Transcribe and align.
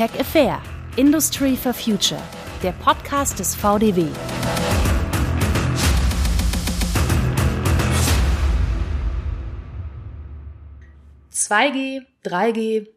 Tech 0.00 0.18
Affair. 0.18 0.62
Industry 0.96 1.54
for 1.58 1.74
Future. 1.74 2.22
Der 2.62 2.72
Podcast 2.72 3.38
des 3.38 3.54
VDW. 3.54 4.06
...2G, 11.30 12.06
3G, 12.24 12.88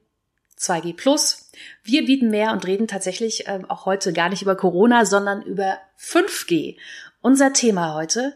2G 0.57 0.95
Plus. 0.95 1.51
Wir 1.83 2.05
bieten 2.05 2.29
mehr 2.29 2.53
und 2.53 2.65
reden 2.65 2.87
tatsächlich 2.87 3.47
äh, 3.47 3.59
auch 3.67 3.85
heute 3.85 4.13
gar 4.13 4.29
nicht 4.29 4.41
über 4.41 4.55
Corona, 4.55 5.05
sondern 5.05 5.41
über 5.41 5.79
5G. 5.99 6.77
Unser 7.19 7.51
Thema 7.51 7.95
heute 7.95 8.33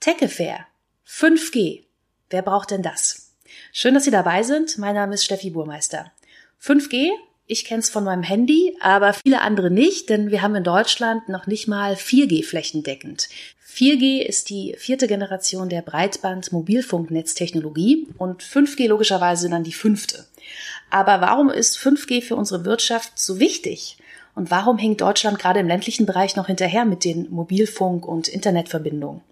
Tech 0.00 0.22
Affair. 0.22 0.66
5G. 1.06 1.84
Wer 2.30 2.40
braucht 2.40 2.70
denn 2.70 2.80
das? 2.80 3.34
Schön, 3.74 3.92
dass 3.92 4.04
Sie 4.04 4.10
dabei 4.10 4.42
sind. 4.42 4.78
Mein 4.78 4.94
Name 4.94 5.12
ist 5.12 5.24
Steffi 5.26 5.50
Burmeister. 5.50 6.10
5G, 6.62 7.10
ich 7.46 7.64
kenne 7.64 7.80
es 7.80 7.90
von 7.90 8.04
meinem 8.04 8.22
Handy, 8.22 8.76
aber 8.80 9.12
viele 9.12 9.40
andere 9.40 9.70
nicht, 9.70 10.10
denn 10.10 10.30
wir 10.30 10.42
haben 10.42 10.54
in 10.56 10.64
Deutschland 10.64 11.28
noch 11.28 11.46
nicht 11.46 11.68
mal 11.68 11.94
4G 11.94 12.44
flächendeckend. 12.44 13.28
4G 13.76 14.22
ist 14.22 14.50
die 14.50 14.74
vierte 14.78 15.06
Generation 15.06 15.68
der 15.68 15.82
Breitband-Mobilfunknetztechnologie 15.82 18.08
und 18.16 18.42
5G 18.42 18.88
logischerweise 18.88 19.50
dann 19.50 19.64
die 19.64 19.72
fünfte. 19.72 20.24
Aber 20.90 21.20
warum 21.20 21.50
ist 21.50 21.78
5G 21.78 22.22
für 22.22 22.36
unsere 22.36 22.64
Wirtschaft 22.64 23.18
so 23.18 23.38
wichtig? 23.38 23.98
Und 24.34 24.50
warum 24.50 24.78
hängt 24.78 25.00
Deutschland 25.00 25.38
gerade 25.38 25.60
im 25.60 25.68
ländlichen 25.68 26.06
Bereich 26.06 26.36
noch 26.36 26.46
hinterher 26.46 26.84
mit 26.84 27.04
den 27.04 27.30
Mobilfunk- 27.30 28.06
und 28.06 28.28
Internetverbindungen? 28.28 29.22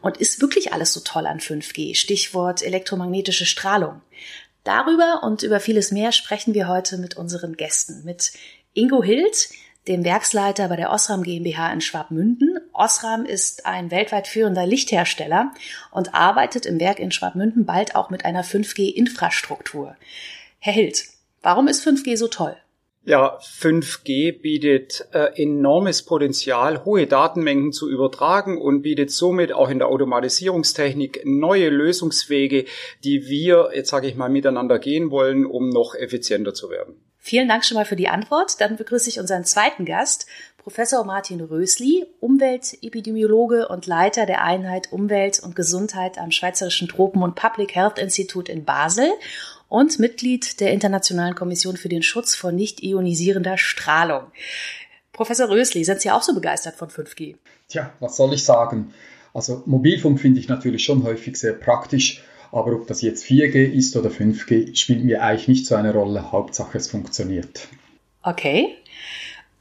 Und 0.00 0.18
ist 0.18 0.40
wirklich 0.40 0.72
alles 0.72 0.92
so 0.92 1.00
toll 1.00 1.26
an 1.26 1.40
5G? 1.40 1.94
Stichwort 1.94 2.62
elektromagnetische 2.62 3.46
Strahlung. 3.46 4.00
Darüber 4.68 5.22
und 5.22 5.42
über 5.42 5.60
vieles 5.60 5.92
mehr 5.92 6.12
sprechen 6.12 6.52
wir 6.52 6.68
heute 6.68 6.98
mit 6.98 7.16
unseren 7.16 7.56
Gästen. 7.56 8.04
Mit 8.04 8.32
Ingo 8.74 9.02
Hild, 9.02 9.48
dem 9.88 10.04
Werksleiter 10.04 10.68
bei 10.68 10.76
der 10.76 10.92
Osram 10.92 11.22
GmbH 11.22 11.72
in 11.72 11.80
Schwabmünden. 11.80 12.60
Osram 12.74 13.24
ist 13.24 13.64
ein 13.64 13.90
weltweit 13.90 14.28
führender 14.28 14.66
Lichthersteller 14.66 15.54
und 15.90 16.12
arbeitet 16.12 16.66
im 16.66 16.78
Werk 16.80 16.98
in 16.98 17.12
Schwabmünden 17.12 17.64
bald 17.64 17.96
auch 17.96 18.10
mit 18.10 18.26
einer 18.26 18.44
5G-Infrastruktur. 18.44 19.96
Herr 20.58 20.72
Hild, 20.74 21.04
warum 21.40 21.66
ist 21.66 21.82
5G 21.82 22.18
so 22.18 22.28
toll? 22.28 22.54
Ja, 23.08 23.38
5G 23.38 24.38
bietet 24.38 25.08
äh, 25.14 25.42
enormes 25.42 26.02
Potenzial, 26.02 26.84
hohe 26.84 27.06
Datenmengen 27.06 27.72
zu 27.72 27.88
übertragen 27.88 28.60
und 28.60 28.82
bietet 28.82 29.10
somit 29.10 29.50
auch 29.50 29.70
in 29.70 29.78
der 29.78 29.88
Automatisierungstechnik 29.88 31.22
neue 31.24 31.70
Lösungswege, 31.70 32.66
die 33.04 33.26
wir, 33.26 33.70
jetzt 33.72 33.88
sage 33.88 34.08
ich 34.08 34.14
mal, 34.14 34.28
miteinander 34.28 34.78
gehen 34.78 35.10
wollen, 35.10 35.46
um 35.46 35.70
noch 35.70 35.94
effizienter 35.94 36.52
zu 36.52 36.68
werden. 36.68 37.00
Vielen 37.16 37.48
Dank 37.48 37.64
schon 37.64 37.76
mal 37.76 37.86
für 37.86 37.96
die 37.96 38.08
Antwort. 38.08 38.60
Dann 38.60 38.76
begrüße 38.76 39.08
ich 39.08 39.18
unseren 39.18 39.44
zweiten 39.44 39.86
Gast, 39.86 40.26
Professor 40.58 41.02
Martin 41.04 41.40
Rösli, 41.40 42.04
Umweltepidemiologe 42.20 43.68
und 43.68 43.86
Leiter 43.86 44.26
der 44.26 44.44
Einheit 44.44 44.92
Umwelt 44.92 45.40
und 45.42 45.56
Gesundheit 45.56 46.18
am 46.18 46.30
Schweizerischen 46.30 46.88
Tropen- 46.88 47.22
und 47.22 47.36
Public 47.36 47.74
Health 47.74 47.98
Institut 47.98 48.50
in 48.50 48.66
Basel 48.66 49.10
und 49.68 49.98
Mitglied 49.98 50.60
der 50.60 50.72
Internationalen 50.72 51.34
Kommission 51.34 51.76
für 51.76 51.88
den 51.88 52.02
Schutz 52.02 52.34
vor 52.34 52.52
nicht 52.52 52.82
ionisierender 52.82 53.58
Strahlung. 53.58 54.24
Professor 55.12 55.48
Rösli, 55.48 55.84
sind 55.84 56.00
Sie 56.00 56.10
auch 56.10 56.22
so 56.22 56.34
begeistert 56.34 56.76
von 56.76 56.88
5G? 56.88 57.36
Tja, 57.68 57.92
was 58.00 58.16
soll 58.16 58.32
ich 58.34 58.44
sagen? 58.44 58.94
Also 59.34 59.62
Mobilfunk 59.66 60.20
finde 60.20 60.40
ich 60.40 60.48
natürlich 60.48 60.84
schon 60.84 61.02
häufig 61.02 61.36
sehr 61.36 61.52
praktisch, 61.52 62.22
aber 62.50 62.72
ob 62.72 62.86
das 62.86 63.02
jetzt 63.02 63.24
4G 63.24 63.72
ist 63.72 63.96
oder 63.96 64.10
5G, 64.10 64.74
spielt 64.74 65.04
mir 65.04 65.22
eigentlich 65.22 65.48
nicht 65.48 65.66
so 65.66 65.74
eine 65.74 65.92
Rolle. 65.92 66.32
Hauptsache 66.32 66.78
es 66.78 66.88
funktioniert. 66.88 67.68
Okay. 68.22 68.74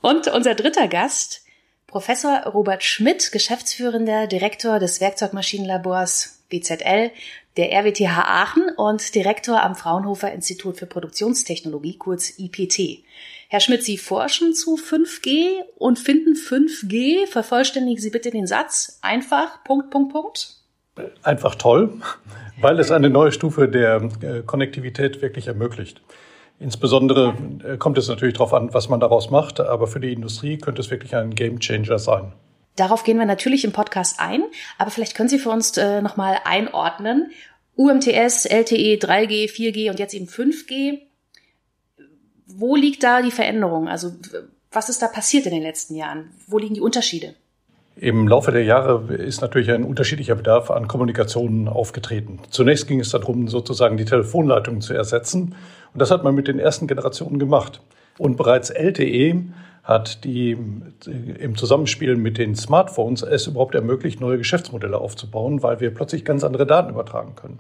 Und 0.01 0.27
unser 0.27 0.55
dritter 0.55 0.87
Gast, 0.87 1.41
Professor 1.87 2.43
Robert 2.45 2.83
Schmidt, 2.83 3.31
geschäftsführender 3.31 4.27
Direktor 4.27 4.79
des 4.79 5.01
Werkzeugmaschinenlabors 5.01 6.36
BZL 6.49 7.11
der 7.57 7.71
RWTH 7.71 8.17
Aachen 8.19 8.69
und 8.77 9.15
Direktor 9.15 9.63
am 9.63 9.75
Fraunhofer 9.75 10.31
Institut 10.31 10.77
für 10.77 10.85
Produktionstechnologie, 10.85 11.97
kurz 11.97 12.37
IPT. 12.37 13.03
Herr 13.49 13.59
Schmidt, 13.59 13.83
Sie 13.83 13.97
forschen 13.97 14.53
zu 14.53 14.75
5G 14.75 15.63
und 15.77 15.99
finden 15.99 16.33
5G, 16.33 17.27
vervollständigen 17.27 18.01
Sie 18.01 18.09
bitte 18.09 18.29
den 18.29 18.45
Satz, 18.45 18.99
einfach, 19.01 19.63
Punkt, 19.63 19.89
Punkt, 19.89 20.11
Punkt. 20.13 20.53
Einfach 21.23 21.55
toll, 21.55 22.01
weil 22.59 22.79
es 22.79 22.91
eine 22.91 23.09
neue 23.09 23.31
Stufe 23.31 23.69
der 23.69 24.09
äh, 24.21 24.41
Konnektivität 24.45 25.21
wirklich 25.21 25.47
ermöglicht. 25.47 26.01
Insbesondere 26.59 27.35
äh, 27.63 27.77
kommt 27.77 27.97
es 27.97 28.07
natürlich 28.07 28.33
darauf 28.33 28.53
an, 28.53 28.73
was 28.73 28.89
man 28.89 28.99
daraus 28.99 29.29
macht, 29.29 29.59
aber 29.59 29.87
für 29.87 29.99
die 29.99 30.11
Industrie 30.11 30.57
könnte 30.57 30.81
es 30.81 30.89
wirklich 30.89 31.15
ein 31.15 31.35
Gamechanger 31.35 31.99
sein. 31.99 32.33
Darauf 32.77 33.03
gehen 33.03 33.17
wir 33.17 33.25
natürlich 33.25 33.65
im 33.65 33.73
Podcast 33.73 34.19
ein, 34.19 34.43
aber 34.77 34.91
vielleicht 34.91 35.15
können 35.15 35.29
Sie 35.29 35.39
für 35.39 35.49
uns 35.49 35.75
äh, 35.77 36.01
nochmal 36.01 36.39
einordnen. 36.45 37.31
UMTS, 37.75 38.45
LTE, 38.45 38.97
3G, 38.97 39.51
4G 39.51 39.89
und 39.89 39.99
jetzt 39.99 40.13
eben 40.13 40.27
5G. 40.27 40.99
Wo 42.45 42.75
liegt 42.75 43.03
da 43.03 43.21
die 43.21 43.31
Veränderung? 43.31 43.87
Also 43.87 44.13
was 44.71 44.89
ist 44.89 45.01
da 45.01 45.07
passiert 45.07 45.45
in 45.45 45.53
den 45.53 45.63
letzten 45.63 45.95
Jahren? 45.95 46.31
Wo 46.47 46.59
liegen 46.59 46.75
die 46.75 46.81
Unterschiede? 46.81 47.33
Im 47.95 48.27
Laufe 48.27 48.51
der 48.51 48.63
Jahre 48.63 49.11
ist 49.11 49.41
natürlich 49.41 49.71
ein 49.71 49.83
unterschiedlicher 49.83 50.35
Bedarf 50.35 50.69
an 50.69 50.87
Kommunikation 50.87 51.67
aufgetreten. 51.67 52.39
Zunächst 52.51 52.87
ging 52.87 52.99
es 52.99 53.09
darum, 53.09 53.47
sozusagen 53.47 53.97
die 53.97 54.05
Telefonleitungen 54.05 54.81
zu 54.81 54.93
ersetzen. 54.93 55.55
Und 55.93 55.99
das 55.99 56.11
hat 56.11 56.23
man 56.23 56.35
mit 56.35 56.47
den 56.47 56.59
ersten 56.59 56.85
Generationen 56.85 57.39
gemacht. 57.39 57.81
Und 58.19 58.37
bereits 58.37 58.69
LTE 58.69 59.45
hat 59.87 60.25
die 60.25 60.51
im 60.51 61.55
Zusammenspiel 61.55 62.17
mit 62.17 62.37
den 62.37 62.55
Smartphones 62.55 63.21
es 63.21 63.47
überhaupt 63.47 63.73
ermöglicht, 63.73 64.19
neue 64.19 64.37
Geschäftsmodelle 64.37 64.97
aufzubauen, 64.97 65.63
weil 65.63 65.79
wir 65.79 65.93
plötzlich 65.93 66.25
ganz 66.25 66.43
andere 66.43 66.67
Daten 66.67 66.89
übertragen 66.89 67.35
können. 67.37 67.59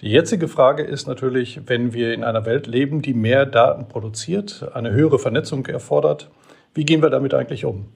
Die 0.00 0.10
jetzige 0.10 0.46
Frage 0.46 0.84
ist 0.84 1.08
natürlich, 1.08 1.62
wenn 1.66 1.92
wir 1.92 2.14
in 2.14 2.22
einer 2.22 2.46
Welt 2.46 2.68
leben, 2.68 3.02
die 3.02 3.14
mehr 3.14 3.46
Daten 3.46 3.88
produziert, 3.88 4.64
eine 4.74 4.92
höhere 4.92 5.18
Vernetzung 5.18 5.66
erfordert, 5.66 6.30
wie 6.72 6.84
gehen 6.84 7.02
wir 7.02 7.10
damit 7.10 7.34
eigentlich 7.34 7.64
um? 7.64 7.86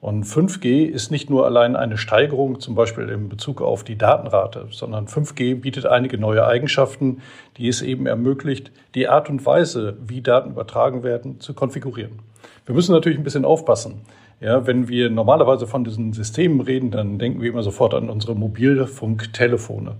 Und 0.00 0.24
5G 0.24 0.84
ist 0.84 1.10
nicht 1.10 1.28
nur 1.28 1.44
allein 1.44 1.74
eine 1.74 1.98
Steigerung, 1.98 2.60
zum 2.60 2.76
Beispiel 2.76 3.08
in 3.08 3.28
Bezug 3.28 3.60
auf 3.60 3.82
die 3.82 3.98
Datenrate, 3.98 4.68
sondern 4.70 5.06
5G 5.06 5.56
bietet 5.56 5.86
einige 5.86 6.18
neue 6.18 6.46
Eigenschaften, 6.46 7.20
die 7.56 7.66
es 7.66 7.82
eben 7.82 8.06
ermöglicht, 8.06 8.70
die 8.94 9.08
Art 9.08 9.28
und 9.28 9.44
Weise, 9.44 9.96
wie 10.06 10.20
Daten 10.20 10.50
übertragen 10.50 11.02
werden, 11.02 11.40
zu 11.40 11.52
konfigurieren. 11.52 12.20
Wir 12.64 12.76
müssen 12.76 12.92
natürlich 12.92 13.18
ein 13.18 13.24
bisschen 13.24 13.44
aufpassen. 13.44 14.02
Ja, 14.40 14.68
wenn 14.68 14.86
wir 14.86 15.10
normalerweise 15.10 15.66
von 15.66 15.82
diesen 15.82 16.12
Systemen 16.12 16.60
reden, 16.60 16.92
dann 16.92 17.18
denken 17.18 17.42
wir 17.42 17.50
immer 17.50 17.64
sofort 17.64 17.92
an 17.92 18.08
unsere 18.08 18.36
Mobilfunktelefone. 18.36 19.96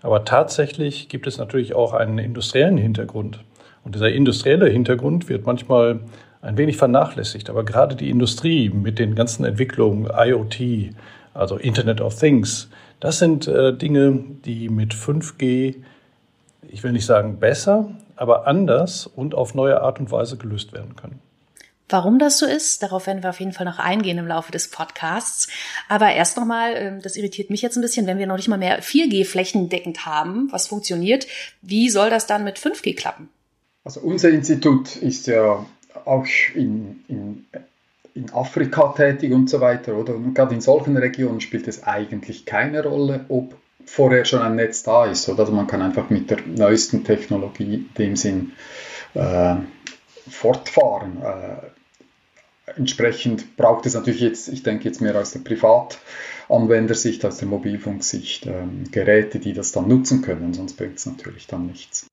Aber 0.00 0.24
tatsächlich 0.24 1.10
gibt 1.10 1.26
es 1.26 1.36
natürlich 1.36 1.74
auch 1.74 1.92
einen 1.92 2.18
industriellen 2.18 2.78
Hintergrund. 2.78 3.44
Und 3.84 3.94
dieser 3.94 4.10
industrielle 4.10 4.68
Hintergrund 4.68 5.28
wird 5.28 5.44
manchmal 5.44 6.00
ein 6.42 6.58
wenig 6.58 6.76
vernachlässigt. 6.76 7.48
Aber 7.48 7.64
gerade 7.64 7.96
die 7.96 8.10
Industrie 8.10 8.68
mit 8.68 8.98
den 8.98 9.14
ganzen 9.14 9.44
Entwicklungen 9.44 10.10
IoT, 10.12 10.94
also 11.32 11.56
Internet 11.56 12.00
of 12.00 12.18
Things, 12.18 12.68
das 13.00 13.18
sind 13.18 13.48
äh, 13.48 13.76
Dinge, 13.76 14.22
die 14.44 14.68
mit 14.68 14.94
5G, 14.94 15.76
ich 16.68 16.82
will 16.82 16.92
nicht 16.92 17.06
sagen 17.06 17.38
besser, 17.38 17.90
aber 18.16 18.46
anders 18.46 19.06
und 19.06 19.34
auf 19.34 19.54
neue 19.54 19.80
Art 19.80 19.98
und 19.98 20.10
Weise 20.12 20.36
gelöst 20.36 20.72
werden 20.72 20.94
können. 20.96 21.20
Warum 21.88 22.18
das 22.18 22.38
so 22.38 22.46
ist, 22.46 22.82
darauf 22.82 23.06
werden 23.06 23.22
wir 23.22 23.30
auf 23.30 23.40
jeden 23.40 23.52
Fall 23.52 23.66
noch 23.66 23.78
eingehen 23.78 24.16
im 24.16 24.26
Laufe 24.26 24.50
des 24.50 24.70
Podcasts. 24.70 25.48
Aber 25.88 26.10
erst 26.12 26.36
nochmal, 26.38 26.74
ähm, 26.76 27.02
das 27.02 27.16
irritiert 27.16 27.50
mich 27.50 27.60
jetzt 27.60 27.76
ein 27.76 27.82
bisschen, 27.82 28.06
wenn 28.06 28.18
wir 28.18 28.26
noch 28.26 28.36
nicht 28.36 28.48
mal 28.48 28.56
mehr 28.58 28.82
4G 28.82 29.26
flächendeckend 29.26 30.06
haben, 30.06 30.48
was 30.50 30.68
funktioniert, 30.68 31.26
wie 31.60 31.90
soll 31.90 32.08
das 32.08 32.26
dann 32.26 32.44
mit 32.44 32.58
5G 32.58 32.96
klappen? 32.96 33.28
Also 33.84 34.00
unser 34.00 34.30
Institut 34.30 34.96
ist 34.96 35.26
ja 35.26 35.66
auch 36.04 36.26
in, 36.54 37.04
in, 37.08 37.46
in 38.14 38.30
Afrika 38.32 38.92
tätig 38.96 39.32
und 39.32 39.48
so 39.48 39.60
weiter, 39.60 39.96
oder? 39.96 40.14
Und 40.14 40.34
gerade 40.34 40.54
in 40.54 40.60
solchen 40.60 40.96
Regionen 40.96 41.40
spielt 41.40 41.68
es 41.68 41.84
eigentlich 41.84 42.44
keine 42.44 42.82
Rolle, 42.82 43.24
ob 43.28 43.54
vorher 43.84 44.24
schon 44.24 44.42
ein 44.42 44.56
Netz 44.56 44.82
da 44.82 45.06
ist, 45.06 45.28
oder? 45.28 45.40
Also 45.40 45.52
man 45.52 45.66
kann 45.66 45.82
einfach 45.82 46.10
mit 46.10 46.30
der 46.30 46.38
neuesten 46.46 47.04
Technologie 47.04 47.74
in 47.74 47.94
dem 47.98 48.16
Sinn 48.16 48.52
äh, 49.14 49.56
fortfahren. 50.28 51.22
Äh, 51.22 52.76
entsprechend 52.76 53.56
braucht 53.56 53.86
es 53.86 53.94
natürlich 53.94 54.20
jetzt, 54.20 54.48
ich 54.48 54.62
denke 54.62 54.84
jetzt 54.84 55.00
mehr 55.00 55.18
aus 55.18 55.32
der 55.32 55.40
Privatanwendersicht, 55.40 57.24
aus 57.24 57.38
der 57.38 57.48
Mobilfunksicht, 57.48 58.46
ähm, 58.46 58.84
Geräte, 58.90 59.38
die 59.38 59.52
das 59.52 59.72
dann 59.72 59.88
nutzen 59.88 60.22
können, 60.22 60.54
sonst 60.54 60.74
bringt 60.74 60.98
es 60.98 61.06
natürlich 61.06 61.46
dann 61.46 61.66
nichts. 61.66 62.06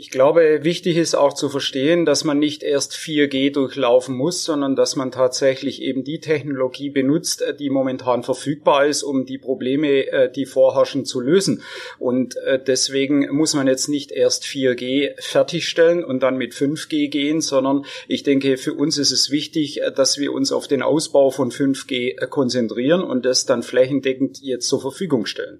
Ich 0.00 0.10
glaube, 0.10 0.60
wichtig 0.62 0.96
ist 0.96 1.16
auch 1.16 1.32
zu 1.32 1.48
verstehen, 1.48 2.06
dass 2.06 2.22
man 2.22 2.38
nicht 2.38 2.62
erst 2.62 2.92
4G 2.92 3.52
durchlaufen 3.52 4.14
muss, 4.14 4.44
sondern 4.44 4.76
dass 4.76 4.94
man 4.94 5.10
tatsächlich 5.10 5.82
eben 5.82 6.04
die 6.04 6.20
Technologie 6.20 6.88
benutzt, 6.88 7.42
äh, 7.42 7.52
die 7.52 7.68
momentan 7.68 8.22
verfügbar 8.22 8.86
ist, 8.86 9.02
um 9.02 9.26
die 9.26 9.38
Probleme, 9.38 10.06
äh, 10.06 10.30
die 10.30 10.46
vorherrschen, 10.46 11.04
zu 11.04 11.18
lösen. 11.18 11.64
Und 11.98 12.36
äh, 12.36 12.62
deswegen 12.64 13.28
muss 13.34 13.54
man 13.54 13.66
jetzt 13.66 13.88
nicht 13.88 14.12
erst 14.12 14.44
4G 14.44 15.20
fertigstellen 15.20 16.04
und 16.04 16.22
dann 16.22 16.36
mit 16.36 16.52
5G 16.52 17.08
gehen, 17.08 17.40
sondern 17.40 17.84
ich 18.06 18.22
denke, 18.22 18.56
für 18.56 18.74
uns 18.74 18.98
ist 18.98 19.10
es 19.10 19.32
wichtig, 19.32 19.80
dass 19.96 20.16
wir 20.16 20.32
uns 20.32 20.52
auf 20.52 20.68
den 20.68 20.82
Ausbau 20.82 21.30
von 21.30 21.50
5G 21.50 22.24
konzentrieren 22.28 23.02
und 23.02 23.26
das 23.26 23.46
dann 23.46 23.64
flächendeckend 23.64 24.38
jetzt 24.42 24.68
zur 24.68 24.80
Verfügung 24.80 25.26
stellen. 25.26 25.58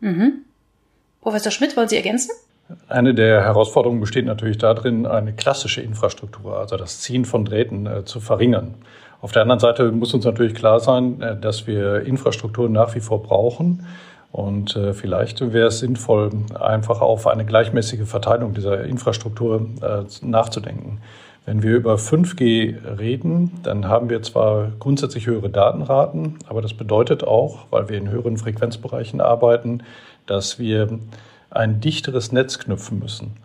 Mhm. 0.00 0.46
Professor 1.20 1.52
Schmidt, 1.52 1.76
wollen 1.76 1.90
Sie 1.90 1.96
ergänzen? 1.96 2.30
Eine 2.88 3.14
der 3.14 3.42
Herausforderungen 3.42 4.00
besteht 4.00 4.26
natürlich 4.26 4.58
darin, 4.58 5.06
eine 5.06 5.32
klassische 5.32 5.80
Infrastruktur, 5.80 6.58
also 6.58 6.76
das 6.76 7.00
Ziehen 7.00 7.24
von 7.24 7.44
Drähten, 7.44 7.86
äh, 7.86 8.04
zu 8.04 8.20
verringern. 8.20 8.74
Auf 9.20 9.32
der 9.32 9.42
anderen 9.42 9.60
Seite 9.60 9.92
muss 9.92 10.14
uns 10.14 10.24
natürlich 10.24 10.54
klar 10.54 10.80
sein, 10.80 11.20
äh, 11.20 11.36
dass 11.38 11.66
wir 11.66 12.02
Infrastruktur 12.02 12.68
nach 12.68 12.94
wie 12.94 13.00
vor 13.00 13.22
brauchen. 13.22 13.86
Und 14.30 14.76
äh, 14.76 14.94
vielleicht 14.94 15.40
wäre 15.52 15.68
es 15.68 15.80
sinnvoll, 15.80 16.30
einfach 16.58 17.02
auf 17.02 17.26
eine 17.26 17.44
gleichmäßige 17.44 18.08
Verteilung 18.08 18.54
dieser 18.54 18.84
Infrastruktur 18.84 19.66
nachzudenken. 20.22 21.00
Wenn 21.44 21.62
wir 21.62 21.74
über 21.74 21.96
5G 21.96 22.98
reden, 22.98 23.60
dann 23.64 23.88
haben 23.88 24.08
wir 24.08 24.22
zwar 24.22 24.70
grundsätzlich 24.78 25.26
höhere 25.26 25.50
Datenraten, 25.50 26.38
aber 26.48 26.62
das 26.62 26.72
bedeutet 26.72 27.24
auch, 27.24 27.66
weil 27.70 27.88
wir 27.88 27.98
in 27.98 28.08
höheren 28.10 28.36
Frequenzbereichen 28.36 29.20
arbeiten, 29.20 29.82
dass 30.26 30.60
wir 30.60 31.00
ein 31.54 31.80
dichteres 31.80 32.32
Netz 32.32 32.58
knüpfen 32.58 32.98
müssen. 32.98 33.36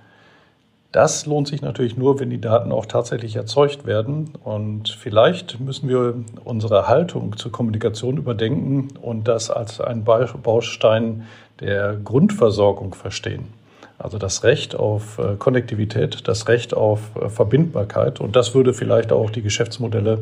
Das 0.91 1.25
lohnt 1.25 1.47
sich 1.47 1.61
natürlich 1.61 1.97
nur, 1.97 2.19
wenn 2.19 2.29
die 2.29 2.41
Daten 2.41 2.71
auch 2.71 2.85
tatsächlich 2.85 3.35
erzeugt 3.35 3.85
werden. 3.85 4.31
Und 4.43 4.89
vielleicht 4.89 5.59
müssen 5.59 5.89
wir 5.89 6.15
unsere 6.43 6.87
Haltung 6.87 7.35
zur 7.37 7.51
Kommunikation 7.51 8.17
überdenken 8.17 8.87
und 9.01 9.27
das 9.27 9.51
als 9.51 9.81
einen 9.81 10.05
Baustein 10.05 11.27
der 11.59 11.95
Grundversorgung 11.95 12.95
verstehen. 12.95 13.53
Also 13.99 14.17
das 14.17 14.43
Recht 14.43 14.75
auf 14.75 15.17
äh, 15.17 15.35
Konnektivität, 15.37 16.27
das 16.27 16.47
Recht 16.47 16.73
auf 16.75 17.15
äh, 17.15 17.29
Verbindbarkeit. 17.29 18.19
Und 18.19 18.35
das 18.35 18.53
würde 18.53 18.73
vielleicht 18.73 19.11
auch 19.11 19.31
die 19.31 19.41
Geschäftsmodelle 19.41 20.19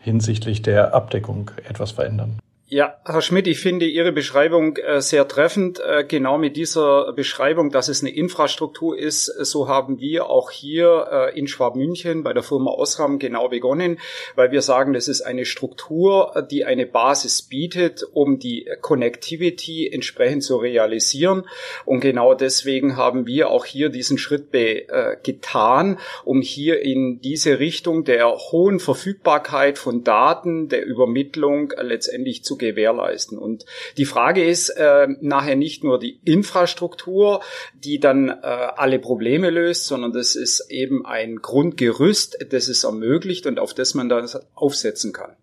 hinsichtlich 0.00 0.62
der 0.62 0.94
Abdeckung 0.94 1.50
etwas 1.68 1.92
verändern. 1.92 2.38
Ja, 2.72 3.00
Herr 3.04 3.20
Schmidt, 3.20 3.48
ich 3.48 3.58
finde 3.58 3.86
Ihre 3.86 4.12
Beschreibung 4.12 4.76
äh, 4.76 5.00
sehr 5.00 5.26
treffend. 5.26 5.80
Äh, 5.80 6.04
genau 6.04 6.38
mit 6.38 6.54
dieser 6.54 7.12
Beschreibung, 7.14 7.70
dass 7.70 7.88
es 7.88 8.00
eine 8.00 8.14
Infrastruktur 8.14 8.96
ist, 8.96 9.24
so 9.24 9.66
haben 9.66 9.98
wir 9.98 10.26
auch 10.26 10.52
hier 10.52 11.08
äh, 11.10 11.36
in 11.36 11.48
Schwabmünchen 11.48 12.22
bei 12.22 12.32
der 12.32 12.44
Firma 12.44 12.70
Osram 12.70 13.18
genau 13.18 13.48
begonnen, 13.48 13.98
weil 14.36 14.52
wir 14.52 14.62
sagen, 14.62 14.92
das 14.92 15.08
ist 15.08 15.22
eine 15.22 15.46
Struktur, 15.46 16.46
die 16.48 16.64
eine 16.64 16.86
Basis 16.86 17.42
bietet, 17.42 18.04
um 18.12 18.38
die 18.38 18.70
Connectivity 18.80 19.90
entsprechend 19.92 20.44
zu 20.44 20.56
realisieren. 20.58 21.48
Und 21.86 21.98
genau 21.98 22.34
deswegen 22.34 22.96
haben 22.96 23.26
wir 23.26 23.50
auch 23.50 23.64
hier 23.64 23.88
diesen 23.88 24.16
Schritt 24.16 24.52
getan, 24.52 25.98
um 26.24 26.40
hier 26.40 26.82
in 26.82 27.20
diese 27.20 27.58
Richtung 27.58 28.04
der 28.04 28.28
hohen 28.30 28.78
Verfügbarkeit 28.78 29.76
von 29.76 30.04
Daten, 30.04 30.68
der 30.68 30.86
Übermittlung 30.86 31.72
letztendlich 31.76 32.44
zu 32.44 32.59
gewährleisten. 32.60 33.38
Und 33.38 33.64
die 33.96 34.04
Frage 34.04 34.44
ist 34.44 34.68
äh, 34.70 35.08
nachher 35.20 35.56
nicht 35.56 35.82
nur 35.82 35.98
die 35.98 36.20
Infrastruktur, 36.24 37.42
die 37.74 37.98
dann 37.98 38.28
äh, 38.28 38.32
alle 38.42 39.00
Probleme 39.00 39.50
löst, 39.50 39.86
sondern 39.86 40.12
das 40.12 40.36
ist 40.36 40.70
eben 40.70 41.04
ein 41.04 41.36
Grundgerüst, 41.36 42.46
das 42.50 42.68
es 42.68 42.84
ermöglicht 42.84 43.46
und 43.46 43.58
auf 43.58 43.74
das 43.74 43.94
man 43.94 44.08
das 44.08 44.40
aufsetzen 44.54 45.12
kann. 45.12 45.34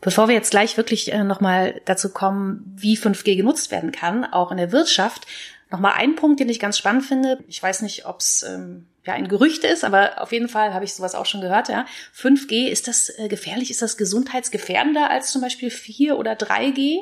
Bevor 0.00 0.28
wir 0.28 0.34
jetzt 0.34 0.50
gleich 0.50 0.76
wirklich 0.76 1.12
äh, 1.12 1.24
nochmal 1.24 1.80
dazu 1.84 2.08
kommen, 2.10 2.74
wie 2.76 2.96
5G 2.96 3.36
genutzt 3.36 3.70
werden 3.70 3.92
kann, 3.92 4.24
auch 4.24 4.50
in 4.50 4.56
der 4.56 4.72
Wirtschaft, 4.72 5.26
nochmal 5.70 5.92
ein 5.96 6.16
Punkt, 6.16 6.40
den 6.40 6.48
ich 6.48 6.58
ganz 6.58 6.78
spannend 6.78 7.04
finde. 7.04 7.38
Ich 7.48 7.62
weiß 7.62 7.82
nicht, 7.82 8.06
ob 8.06 8.20
es 8.20 8.42
ähm, 8.42 8.86
ja 9.06 9.14
ein 9.14 9.28
Gerücht 9.28 9.64
ist, 9.64 9.84
aber 9.84 10.22
auf 10.22 10.32
jeden 10.32 10.48
Fall 10.48 10.74
habe 10.74 10.84
ich 10.84 10.94
sowas 10.94 11.14
auch 11.14 11.26
schon 11.26 11.40
gehört. 11.40 11.68
Ja, 11.68 11.86
5G 12.16 12.68
ist 12.68 12.88
das 12.88 13.10
äh, 13.18 13.28
gefährlich? 13.28 13.70
Ist 13.70 13.82
das 13.82 13.96
gesundheitsgefährdender 13.96 15.10
als 15.10 15.32
zum 15.32 15.42
Beispiel 15.42 15.70
4 15.70 16.18
oder 16.18 16.32
3G? 16.32 17.00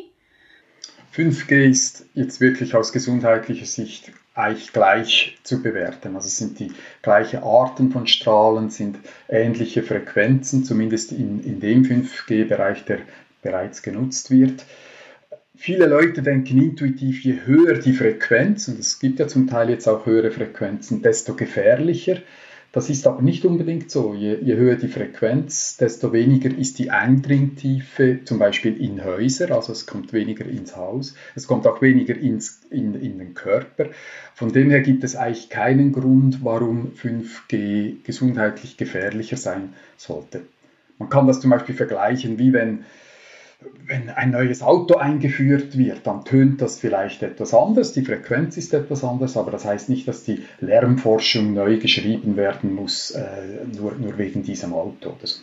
5G 1.15 1.69
ist 1.69 2.05
jetzt 2.15 2.41
wirklich 2.41 2.75
aus 2.75 2.93
gesundheitlicher 2.93 3.67
Sicht 3.67 4.13
eigentlich 4.35 4.73
gleich 4.73 5.37
zu 5.43 5.61
bewerten. 5.61 6.15
Also 6.15 6.29
es 6.29 6.37
sind 6.37 6.61
die 6.61 6.73
gleichen 7.03 7.43
Arten 7.43 7.91
von 7.91 8.07
Strahlen, 8.07 8.71
sind 8.71 8.99
ähnliche 9.29 9.83
Frequenzen, 9.83 10.65
zumindest 10.65 11.11
in, 11.11 11.43
in 11.43 11.59
dem 11.59 11.85
5G-Bereich, 11.85 12.85
der 12.85 13.01
bereits 13.43 13.83
genutzt 13.83 14.31
wird. 14.31 14.65
Viele 15.61 15.87
Leute 15.87 16.23
denken 16.23 16.63
intuitiv, 16.63 17.25
je 17.25 17.41
höher 17.45 17.75
die 17.75 17.93
Frequenz, 17.93 18.69
und 18.69 18.79
es 18.79 19.01
gibt 19.01 19.19
ja 19.19 19.27
zum 19.27 19.49
Teil 19.49 19.71
jetzt 19.71 19.89
auch 19.89 20.07
höhere 20.07 20.31
Frequenzen, 20.31 21.03
desto 21.03 21.35
gefährlicher. 21.35 22.19
Das 22.71 22.89
ist 22.89 23.09
aber 23.09 23.23
nicht 23.23 23.45
unbedingt 23.45 23.91
so. 23.91 24.15
Je, 24.15 24.37
je, 24.41 24.55
höher 24.55 24.77
die 24.77 24.87
Frequenz, 24.87 25.77
desto 25.77 26.13
weniger 26.13 26.57
ist 26.57 26.79
die 26.79 26.93
Eindringtiefe, 26.93 28.21
zum 28.25 28.39
Beispiel 28.39 28.81
in 28.81 29.05
Häuser, 29.05 29.51
also 29.51 29.73
es 29.73 29.85
kommt 29.85 30.13
weniger 30.13 30.47
ins 30.47 30.77
Haus, 30.77 31.17
es 31.35 31.49
kommt 31.49 31.67
auch 31.67 31.83
weniger 31.83 32.17
ins, 32.17 32.61
in, 32.71 32.95
in 32.95 33.19
den 33.19 33.35
Körper. 33.35 33.87
Von 34.35 34.53
dem 34.53 34.71
her 34.71 34.81
gibt 34.81 35.03
es 35.03 35.17
eigentlich 35.17 35.51
keinen 35.51 35.91
Grund, 35.91 36.45
warum 36.45 36.93
5G 36.93 38.05
gesundheitlich 38.05 38.77
gefährlicher 38.77 39.37
sein 39.37 39.73
sollte. 39.97 40.43
Man 40.99 41.09
kann 41.09 41.27
das 41.27 41.41
zum 41.41 41.51
Beispiel 41.51 41.75
vergleichen, 41.75 42.39
wie 42.39 42.53
wenn 42.53 42.85
wenn 43.87 44.09
ein 44.09 44.31
neues 44.31 44.63
Auto 44.63 44.97
eingeführt 44.97 45.77
wird, 45.77 46.07
dann 46.07 46.25
tönt 46.25 46.63
das 46.63 46.79
vielleicht 46.79 47.23
etwas 47.23 47.55
anders, 47.55 47.93
die 47.93 48.03
Frequenz 48.05 48.57
ist 48.57 48.73
etwas 48.73 49.03
anders, 49.03 49.37
aber 49.37 49.51
das 49.51 49.65
heißt 49.65 49.89
nicht, 49.89 50.07
dass 50.07 50.23
die 50.23 50.45
Lärmforschung 50.61 51.55
neu 51.55 51.79
geschrieben 51.79 52.37
werden 52.37 52.75
muss, 52.75 53.11
äh, 53.11 53.25
nur, 53.77 53.95
nur 53.95 54.17
wegen 54.19 54.43
diesem 54.43 54.75
Auto 54.75 55.11
oder 55.11 55.27
so. 55.27 55.41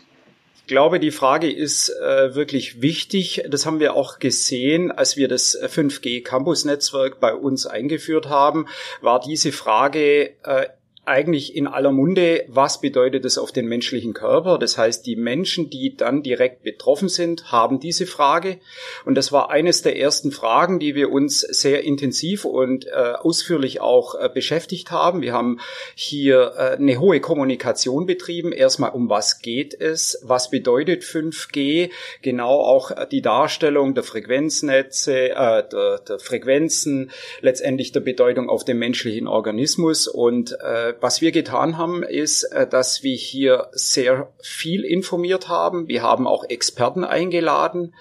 Ich 0.61 0.67
glaube, 0.67 0.99
die 0.99 1.11
Frage 1.11 1.51
ist 1.51 1.89
äh, 1.89 2.33
wirklich 2.33 2.81
wichtig. 2.81 3.43
Das 3.49 3.67
haben 3.67 3.79
wir 3.79 3.93
auch 3.93 4.17
gesehen, 4.17 4.91
als 4.91 5.15
wir 5.15 5.27
das 5.27 5.55
5G 5.61 6.23
Campus 6.23 6.65
Netzwerk 6.65 7.19
bei 7.19 7.35
uns 7.35 7.67
eingeführt 7.67 8.29
haben, 8.29 8.65
war 8.99 9.19
diese 9.19 9.51
Frage 9.51 10.31
äh, 10.43 10.67
eigentlich 11.05 11.55
in 11.55 11.67
aller 11.67 11.91
Munde, 11.91 12.45
was 12.47 12.81
bedeutet 12.81 13.25
es 13.25 13.37
auf 13.37 13.51
den 13.51 13.67
menschlichen 13.67 14.13
Körper? 14.13 14.57
Das 14.57 14.77
heißt, 14.77 15.05
die 15.05 15.15
Menschen, 15.15 15.69
die 15.69 15.95
dann 15.95 16.23
direkt 16.23 16.63
betroffen 16.63 17.09
sind, 17.09 17.51
haben 17.51 17.79
diese 17.79 18.05
Frage. 18.05 18.57
Und 19.05 19.15
das 19.15 19.31
war 19.31 19.49
eines 19.49 19.81
der 19.81 19.99
ersten 19.99 20.31
Fragen, 20.31 20.79
die 20.79 20.95
wir 20.95 21.11
uns 21.11 21.41
sehr 21.41 21.83
intensiv 21.83 22.45
und 22.45 22.87
äh, 22.87 22.91
ausführlich 22.91 23.81
auch 23.81 24.15
äh, 24.15 24.29
beschäftigt 24.33 24.91
haben. 24.91 25.21
Wir 25.21 25.33
haben 25.33 25.59
hier 25.93 26.53
äh, 26.57 26.75
eine 26.75 26.99
hohe 26.99 27.19
Kommunikation 27.19 28.05
betrieben. 28.05 28.51
Erstmal, 28.51 28.91
um 28.91 29.09
was 29.09 29.41
geht 29.41 29.79
es? 29.79 30.19
Was 30.23 30.49
bedeutet 30.49 31.03
5G? 31.03 31.91
Genau 32.21 32.59
auch 32.61 32.91
äh, 32.91 33.07
die 33.09 33.21
Darstellung 33.21 33.93
der 33.93 34.03
Frequenznetze, 34.03 35.29
äh, 35.29 35.63
der, 35.69 35.99
der 36.07 36.19
Frequenzen, 36.19 37.11
letztendlich 37.41 37.91
der 37.91 37.99
Bedeutung 37.99 38.49
auf 38.49 38.65
den 38.65 38.79
menschlichen 38.79 39.27
Organismus 39.27 40.07
und 40.07 40.57
äh, 40.61 40.93
was 41.01 41.21
wir 41.21 41.31
getan 41.31 41.77
haben, 41.77 42.03
ist, 42.03 42.43
äh, 42.43 42.67
dass 42.67 43.03
wir 43.03 43.15
hier 43.15 43.67
sehr 43.71 44.31
viel 44.41 44.83
informiert 44.83 45.49
haben. 45.49 45.87
Wir 45.87 46.01
haben 46.01 46.27
auch 46.27 46.43
Experten 46.43 47.03
eingeladen. 47.03 47.95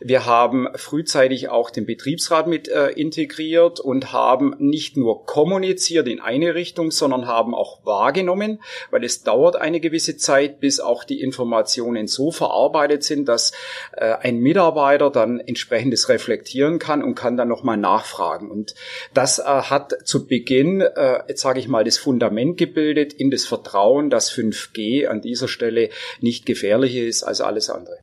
Wir 0.00 0.26
haben 0.26 0.68
frühzeitig 0.74 1.48
auch 1.48 1.70
den 1.70 1.86
Betriebsrat 1.86 2.46
mit 2.46 2.68
äh, 2.68 2.88
integriert 2.88 3.80
und 3.80 4.12
haben 4.12 4.54
nicht 4.58 4.96
nur 4.96 5.24
kommuniziert 5.26 6.08
in 6.08 6.20
eine 6.20 6.54
Richtung, 6.54 6.90
sondern 6.90 7.26
haben 7.26 7.54
auch 7.54 7.84
wahrgenommen, 7.84 8.60
weil 8.90 9.04
es 9.04 9.22
dauert 9.22 9.56
eine 9.56 9.80
gewisse 9.80 10.16
Zeit, 10.16 10.60
bis 10.60 10.80
auch 10.80 11.04
die 11.04 11.20
Informationen 11.20 12.06
so 12.06 12.30
verarbeitet 12.30 13.04
sind, 13.04 13.28
dass 13.28 13.52
äh, 13.92 14.14
ein 14.20 14.38
Mitarbeiter 14.38 15.10
dann 15.10 15.40
entsprechendes 15.40 16.08
reflektieren 16.08 16.78
kann 16.78 17.02
und 17.02 17.14
kann 17.14 17.36
dann 17.36 17.48
nochmal 17.48 17.76
nachfragen. 17.76 18.50
Und 18.50 18.74
das 19.14 19.38
hat 19.38 19.96
zu 20.04 20.26
Beginn, 20.26 20.84
jetzt 21.28 21.40
sage 21.40 21.58
ich 21.58 21.68
mal, 21.68 21.84
das 21.84 21.98
Fundament 21.98 22.39
Fundament 22.40 22.56
gebildet 22.56 23.12
in 23.12 23.30
das 23.30 23.44
Vertrauen, 23.44 24.10
dass 24.10 24.32
5G 24.32 25.06
an 25.06 25.20
dieser 25.20 25.48
Stelle 25.48 25.90
nicht 26.20 26.46
gefährlicher 26.46 27.02
ist 27.02 27.22
als 27.22 27.40
alles 27.40 27.70
andere. 27.70 27.98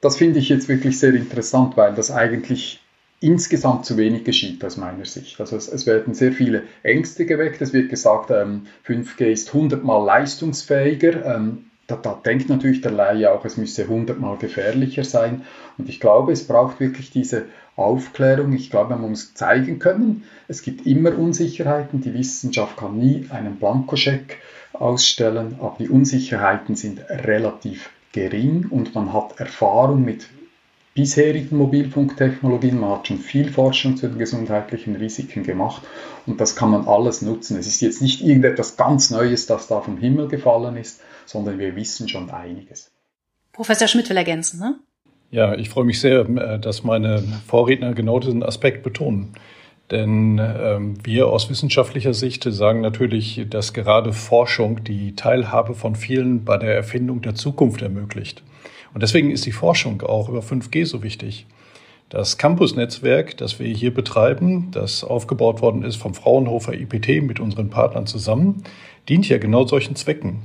Das 0.00 0.16
finde 0.16 0.38
ich 0.38 0.48
jetzt 0.48 0.68
wirklich 0.68 0.98
sehr 0.98 1.14
interessant, 1.14 1.76
weil 1.76 1.94
das 1.94 2.10
eigentlich 2.10 2.80
insgesamt 3.20 3.84
zu 3.84 3.96
wenig 3.96 4.24
geschieht 4.24 4.64
aus 4.64 4.76
meiner 4.76 5.04
Sicht. 5.04 5.40
Also 5.40 5.56
es, 5.56 5.68
es 5.68 5.86
werden 5.86 6.14
sehr 6.14 6.32
viele 6.32 6.62
Ängste 6.84 7.26
geweckt. 7.26 7.60
Es 7.60 7.72
wird 7.72 7.90
gesagt, 7.90 8.30
ähm, 8.30 8.66
5G 8.86 9.32
ist 9.32 9.52
hundertmal 9.52 10.04
leistungsfähiger. 10.04 11.24
Ähm, 11.26 11.67
da, 11.88 11.96
da 11.96 12.20
denkt 12.24 12.50
natürlich 12.50 12.82
der 12.82 12.92
Laie 12.92 13.32
auch, 13.32 13.44
es 13.44 13.56
müsse 13.56 13.88
hundertmal 13.88 14.36
gefährlicher 14.36 15.04
sein. 15.04 15.42
Und 15.78 15.88
ich 15.88 16.00
glaube, 16.00 16.32
es 16.32 16.46
braucht 16.46 16.80
wirklich 16.80 17.10
diese 17.10 17.46
Aufklärung. 17.76 18.52
Ich 18.52 18.70
glaube, 18.70 18.94
man 18.96 19.10
muss 19.10 19.34
zeigen 19.34 19.78
können, 19.78 20.24
es 20.48 20.62
gibt 20.62 20.86
immer 20.86 21.16
Unsicherheiten. 21.18 22.02
Die 22.02 22.12
Wissenschaft 22.12 22.76
kann 22.76 22.98
nie 22.98 23.26
einen 23.30 23.56
Blankoscheck 23.56 24.36
ausstellen, 24.74 25.56
aber 25.60 25.76
die 25.78 25.88
Unsicherheiten 25.88 26.76
sind 26.76 27.00
relativ 27.08 27.90
gering 28.12 28.66
und 28.68 28.94
man 28.94 29.12
hat 29.14 29.40
Erfahrung 29.40 30.04
mit 30.04 30.26
bisherigen 30.92 31.56
Mobilfunktechnologien. 31.56 32.80
Man 32.80 32.90
hat 32.90 33.06
schon 33.06 33.18
viel 33.18 33.50
Forschung 33.50 33.96
zu 33.96 34.08
den 34.08 34.18
gesundheitlichen 34.18 34.96
Risiken 34.96 35.42
gemacht 35.42 35.82
und 36.26 36.40
das 36.40 36.54
kann 36.54 36.70
man 36.70 36.86
alles 36.86 37.22
nutzen. 37.22 37.56
Es 37.56 37.66
ist 37.66 37.80
jetzt 37.80 38.02
nicht 38.02 38.20
irgendetwas 38.20 38.76
ganz 38.76 39.10
Neues, 39.10 39.46
das 39.46 39.68
da 39.68 39.80
vom 39.80 39.96
Himmel 39.96 40.28
gefallen 40.28 40.76
ist, 40.76 41.00
sondern 41.28 41.58
wir 41.58 41.76
wissen 41.76 42.08
schon 42.08 42.30
einiges. 42.30 42.90
Professor 43.52 43.86
Schmidt 43.86 44.08
will 44.08 44.16
ergänzen, 44.16 44.60
ne? 44.60 44.78
Ja, 45.30 45.54
ich 45.54 45.68
freue 45.68 45.84
mich 45.84 46.00
sehr, 46.00 46.20
äh, 46.20 46.58
dass 46.58 46.84
meine 46.84 47.22
Vorredner 47.46 47.92
genau 47.92 48.18
diesen 48.18 48.42
Aspekt 48.42 48.82
betonen. 48.82 49.34
Denn 49.90 50.38
ähm, 50.38 50.94
wir 51.04 51.28
aus 51.28 51.48
wissenschaftlicher 51.50 52.14
Sicht 52.14 52.44
sagen 52.44 52.80
natürlich, 52.80 53.46
dass 53.48 53.72
gerade 53.72 54.12
Forschung 54.12 54.84
die 54.84 55.16
Teilhabe 55.16 55.74
von 55.74 55.94
vielen 55.96 56.44
bei 56.44 56.56
der 56.56 56.74
Erfindung 56.74 57.22
der 57.22 57.34
Zukunft 57.34 57.82
ermöglicht. 57.82 58.42
Und 58.94 59.02
deswegen 59.02 59.30
ist 59.30 59.44
die 59.44 59.52
Forschung 59.52 60.02
auch 60.02 60.28
über 60.28 60.40
5G 60.40 60.86
so 60.86 61.02
wichtig. 61.02 61.46
Das 62.08 62.38
Campus-Netzwerk, 62.38 63.36
das 63.36 63.58
wir 63.58 63.66
hier 63.68 63.92
betreiben, 63.92 64.70
das 64.70 65.04
aufgebaut 65.04 65.60
worden 65.60 65.82
ist 65.82 65.96
vom 65.96 66.14
Fraunhofer 66.14 66.72
IPT 66.72 67.22
mit 67.22 67.38
unseren 67.38 67.68
Partnern 67.68 68.06
zusammen, 68.06 68.64
dient 69.10 69.28
ja 69.28 69.36
genau 69.36 69.66
solchen 69.66 69.94
Zwecken. 69.94 70.42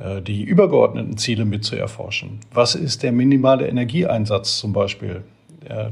Äh, 0.00 0.22
die 0.22 0.42
übergeordneten 0.42 1.16
Ziele 1.18 1.44
mit 1.44 1.64
zu 1.64 1.76
erforschen. 1.76 2.40
Was 2.52 2.74
ist 2.74 3.02
der 3.02 3.12
minimale 3.12 3.68
Energieeinsatz 3.68 4.58
zum 4.58 4.72
Beispiel? 4.72 5.22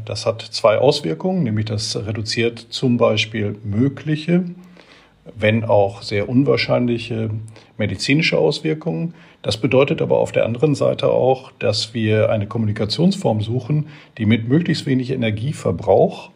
Das 0.07 0.25
hat 0.25 0.41
zwei 0.41 0.79
Auswirkungen, 0.79 1.43
nämlich 1.43 1.67
das 1.67 1.95
reduziert 1.95 2.59
zum 2.71 2.97
Beispiel 2.97 3.59
mögliche, 3.63 4.45
wenn 5.39 5.63
auch 5.63 6.01
sehr 6.01 6.27
unwahrscheinliche 6.27 7.29
medizinische 7.77 8.39
Auswirkungen. 8.39 9.13
Das 9.43 9.59
bedeutet 9.59 10.01
aber 10.01 10.19
auf 10.19 10.33
der 10.33 10.47
anderen 10.47 10.75
Seite 10.75 11.11
auch, 11.11 11.53
dass 11.59 11.93
wir 11.93 12.31
eine 12.31 12.47
Kommunikationsform 12.47 13.43
suchen, 13.43 13.89
die 14.17 14.25
mit 14.25 14.49
möglichst 14.49 14.87
wenig 14.87 15.11
Energieverbrauch 15.11 16.31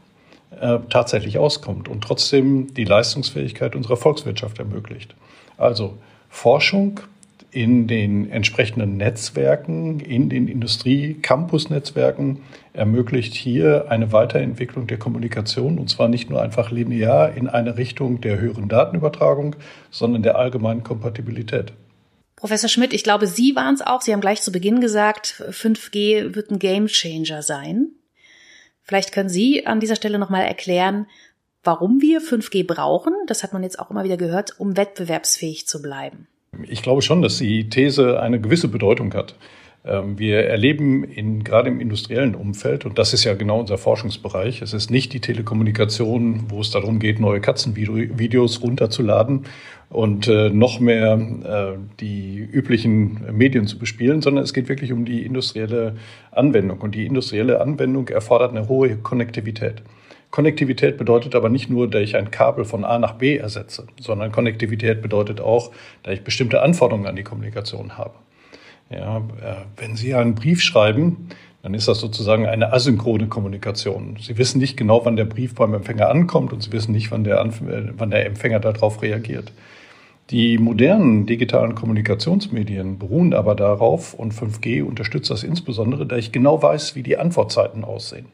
äh, 0.61 0.79
tatsächlich 0.91 1.39
auskommt 1.39 1.89
und 1.89 2.05
trotzdem 2.05 2.73
die 2.75 2.85
Leistungsfähigkeit 2.85 3.75
unserer 3.75 3.97
Volkswirtschaft 3.97 4.59
ermöglicht. 4.59 5.15
Also 5.57 5.97
Forschung 6.29 7.01
in 7.53 7.87
den 7.87 8.31
entsprechenden 8.31 8.97
Netzwerken, 8.97 10.01
in 10.01 10.31
den 10.31 10.49
Industrie-Campus-Netzwerken 10.49 12.41
ermöglicht 12.73 13.35
hier 13.35 13.91
eine 13.91 14.11
Weiterentwicklung 14.11 14.87
der 14.87 14.99
Kommunikation 14.99 15.79
und 15.79 15.91
zwar 15.91 16.09
nicht 16.09 16.31
nur 16.31 16.41
einfach 16.41 16.71
linear 16.71 17.35
in 17.35 17.49
eine 17.49 17.77
Richtung 17.77 18.23
der 18.23 18.41
höheren 18.41 18.69
Datenübertragung, 18.69 19.55
sondern 19.91 20.23
der 20.23 20.37
allgemeinen 20.37 20.83
Kompatibilität. 20.83 21.75
Professor 22.37 22.71
Schmidt, 22.71 22.95
ich 22.95 23.05
glaube, 23.05 23.27
Sie 23.27 23.55
waren 23.55 23.75
es 23.75 23.83
auch. 23.83 24.01
Sie 24.01 24.15
haben 24.15 24.23
gleich 24.23 24.41
zu 24.41 24.51
Beginn 24.51 24.81
gesagt, 24.81 25.45
5G 25.51 26.35
wird 26.35 26.51
ein 26.51 26.59
Gamechanger 26.59 27.43
sein. 27.43 27.91
Vielleicht 28.83 29.13
können 29.13 29.29
Sie 29.29 29.67
an 29.67 29.79
dieser 29.79 29.97
Stelle 29.97 30.19
nochmal 30.19 30.45
erklären, 30.45 31.07
warum 31.63 32.01
wir 32.01 32.21
5G 32.21 32.67
brauchen. 32.67 33.13
Das 33.27 33.43
hat 33.43 33.53
man 33.53 33.63
jetzt 33.63 33.79
auch 33.79 33.91
immer 33.91 34.05
wieder 34.05 34.17
gehört, 34.17 34.59
um 34.59 34.77
wettbewerbsfähig 34.77 35.69
zu 35.69 35.83
bleiben. 35.83 36.27
Ich 36.69 36.83
glaube 36.83 37.03
schon, 37.03 37.23
dass 37.23 37.39
die 37.39 37.69
These 37.71 38.21
eine 38.21 38.41
gewisse 38.41 38.69
Bedeutung 38.69 39.15
hat. 39.15 39.37
Ähm, 39.85 40.19
wir 40.19 40.45
erleben 40.47 41.03
in, 41.03 41.45
gerade 41.45 41.71
im 41.71 41.81
industriellen 41.81 42.35
Umfeld, 42.35 42.85
und 42.85 42.99
das 42.99 43.15
ist 43.15 43.25
ja 43.25 43.35
genau 43.35 43.61
unser 43.61 43.79
Forschungsbereich, 43.79 44.63
es 44.63 44.73
ist 44.75 44.91
nicht 44.91 45.13
die 45.13 45.21
Telekommunikation, 45.21 46.45
wo 46.51 46.61
es 46.61 46.71
darum 46.71 46.99
geht, 46.99 47.19
neue 47.21 47.41
Katzenvideos 47.41 48.63
runterzuladen 48.63 49.47
und 49.89 50.29
äh, 50.29 50.51
noch 50.51 50.79
mehr 50.79 51.15
äh, 51.15 51.79
die 52.01 52.39
üblichen 52.39 53.37
Medien 53.37 53.67
zu 53.67 53.79
bespielen, 53.79 54.23
sondern 54.23 54.45
es 54.45 54.53
geht 54.53 54.69
wirklich 54.69 54.93
um 54.93 55.05
die 55.05 55.25
industrielle 55.25 55.97
Anwendung. 56.31 56.81
Und 56.81 56.95
die 56.95 57.07
industrielle 57.07 57.61
Anwendung 57.61 58.09
erfordert 58.09 58.51
eine 58.51 58.69
hohe 58.69 58.97
Konnektivität. 58.97 59.83
Konnektivität 60.33 60.97
bedeutet 60.97 61.35
aber 61.35 61.51
nicht 61.51 61.69
nur, 61.69 61.89
dass 61.89 62.03
ich 62.03 62.17
ein 62.17 62.31
Kabel 62.31 62.65
von 62.65 62.85
A 62.85 62.99
nach 62.99 63.13
B 63.13 63.37
ersetze, 63.37 63.87
sondern 64.01 64.33
Konnektivität 64.33 65.03
bedeutet 65.03 65.43
auch, 65.43 65.71
dass 66.03 66.15
ich 66.15 66.25
bestimmte 66.25 66.63
Anforderungen 66.63 67.07
an 67.07 67.17
die 67.17 67.23
Kommunikation 67.23 67.99
habe. 67.99 68.15
Ja, 68.91 69.19
äh, 69.19 69.57
wenn 69.77 69.95
Sie 69.95 70.15
einen 70.15 70.35
Brief 70.35 70.63
schreiben, 70.63 71.29
dann 71.63 71.75
ist 71.75 71.87
das 71.87 72.01
sozusagen 72.01 72.47
eine 72.47 72.73
asynchrone 72.73 73.29
Kommunikation. 73.29 74.17
Sie 74.21 74.39
wissen 74.39 74.59
nicht 74.59 74.79
genau, 74.79 75.05
wann 75.05 75.17
der 75.17 75.27
Brief 75.27 75.55
beim 75.55 75.75
Empfänger 75.75 76.09
ankommt 76.09 76.55
und 76.55 76.63
Sie 76.63 76.73
wissen 76.73 76.93
nicht, 76.93 77.11
wann 77.11 77.25
der, 77.25 77.39
Anf 77.39 77.61
äh, 77.61 77.93
wann 77.97 78.11
der 78.11 78.25
Empfänger 78.25 78.59
darauf 78.59 79.03
reagiert. 79.03 79.53
Die 80.31 80.57
modernen 80.57 81.27
digitalen 81.27 81.75
Kommunikationsmedien 81.75 82.99
beruhen 82.99 83.35
aber 83.35 83.55
darauf, 83.55 84.15
und 84.15 84.33
5G 84.33 84.83
unterstützt 84.83 85.31
das 85.31 85.43
insbesondere, 85.43 86.07
da 86.07 86.17
ich 86.17 86.33
genau 86.33 86.63
weiß, 86.63 86.95
wie 86.97 87.03
die 87.03 87.19
Antwortzeiten 87.19 87.85
aussehen. 87.85 88.27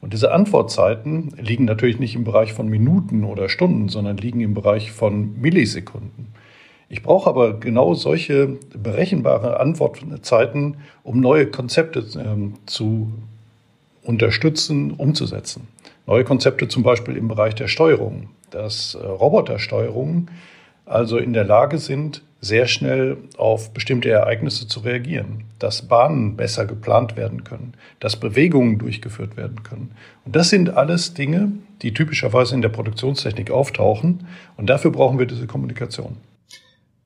Und 0.00 0.12
diese 0.14 0.32
Antwortzeiten 0.32 1.34
liegen 1.38 1.66
natürlich 1.66 1.98
nicht 1.98 2.14
im 2.14 2.24
Bereich 2.24 2.52
von 2.52 2.68
Minuten 2.68 3.24
oder 3.24 3.48
Stunden, 3.48 3.88
sondern 3.88 4.16
liegen 4.16 4.40
im 4.40 4.54
Bereich 4.54 4.92
von 4.92 5.38
Millisekunden. 5.40 6.28
Ich 6.88 7.02
brauche 7.02 7.28
aber 7.28 7.60
genau 7.60 7.94
solche 7.94 8.58
berechenbare 8.74 9.60
Antwortzeiten, 9.60 10.78
um 11.04 11.20
neue 11.20 11.46
Konzepte 11.46 12.04
ähm, 12.18 12.54
zu 12.66 13.12
unterstützen, 14.02 14.92
umzusetzen. 14.92 15.68
Neue 16.06 16.24
Konzepte 16.24 16.66
zum 16.66 16.82
Beispiel 16.82 17.16
im 17.16 17.28
Bereich 17.28 17.54
der 17.54 17.68
Steuerung, 17.68 18.30
dass 18.50 18.94
äh, 18.94 19.06
Robotersteuerungen 19.06 20.30
also 20.86 21.18
in 21.18 21.32
der 21.32 21.44
Lage 21.44 21.78
sind, 21.78 22.22
sehr 22.40 22.66
schnell 22.66 23.18
auf 23.36 23.72
bestimmte 23.74 24.08
Ereignisse 24.10 24.66
zu 24.66 24.80
reagieren, 24.80 25.44
dass 25.58 25.82
Bahnen 25.82 26.36
besser 26.36 26.64
geplant 26.64 27.16
werden 27.16 27.44
können, 27.44 27.74
dass 28.00 28.16
Bewegungen 28.16 28.78
durchgeführt 28.78 29.36
werden 29.36 29.62
können. 29.62 29.92
Und 30.24 30.36
das 30.36 30.48
sind 30.48 30.70
alles 30.70 31.14
Dinge, 31.14 31.52
die 31.82 31.92
typischerweise 31.92 32.54
in 32.54 32.62
der 32.62 32.70
Produktionstechnik 32.70 33.50
auftauchen. 33.50 34.26
Und 34.56 34.70
dafür 34.70 34.90
brauchen 34.90 35.18
wir 35.18 35.26
diese 35.26 35.46
Kommunikation. 35.46 36.16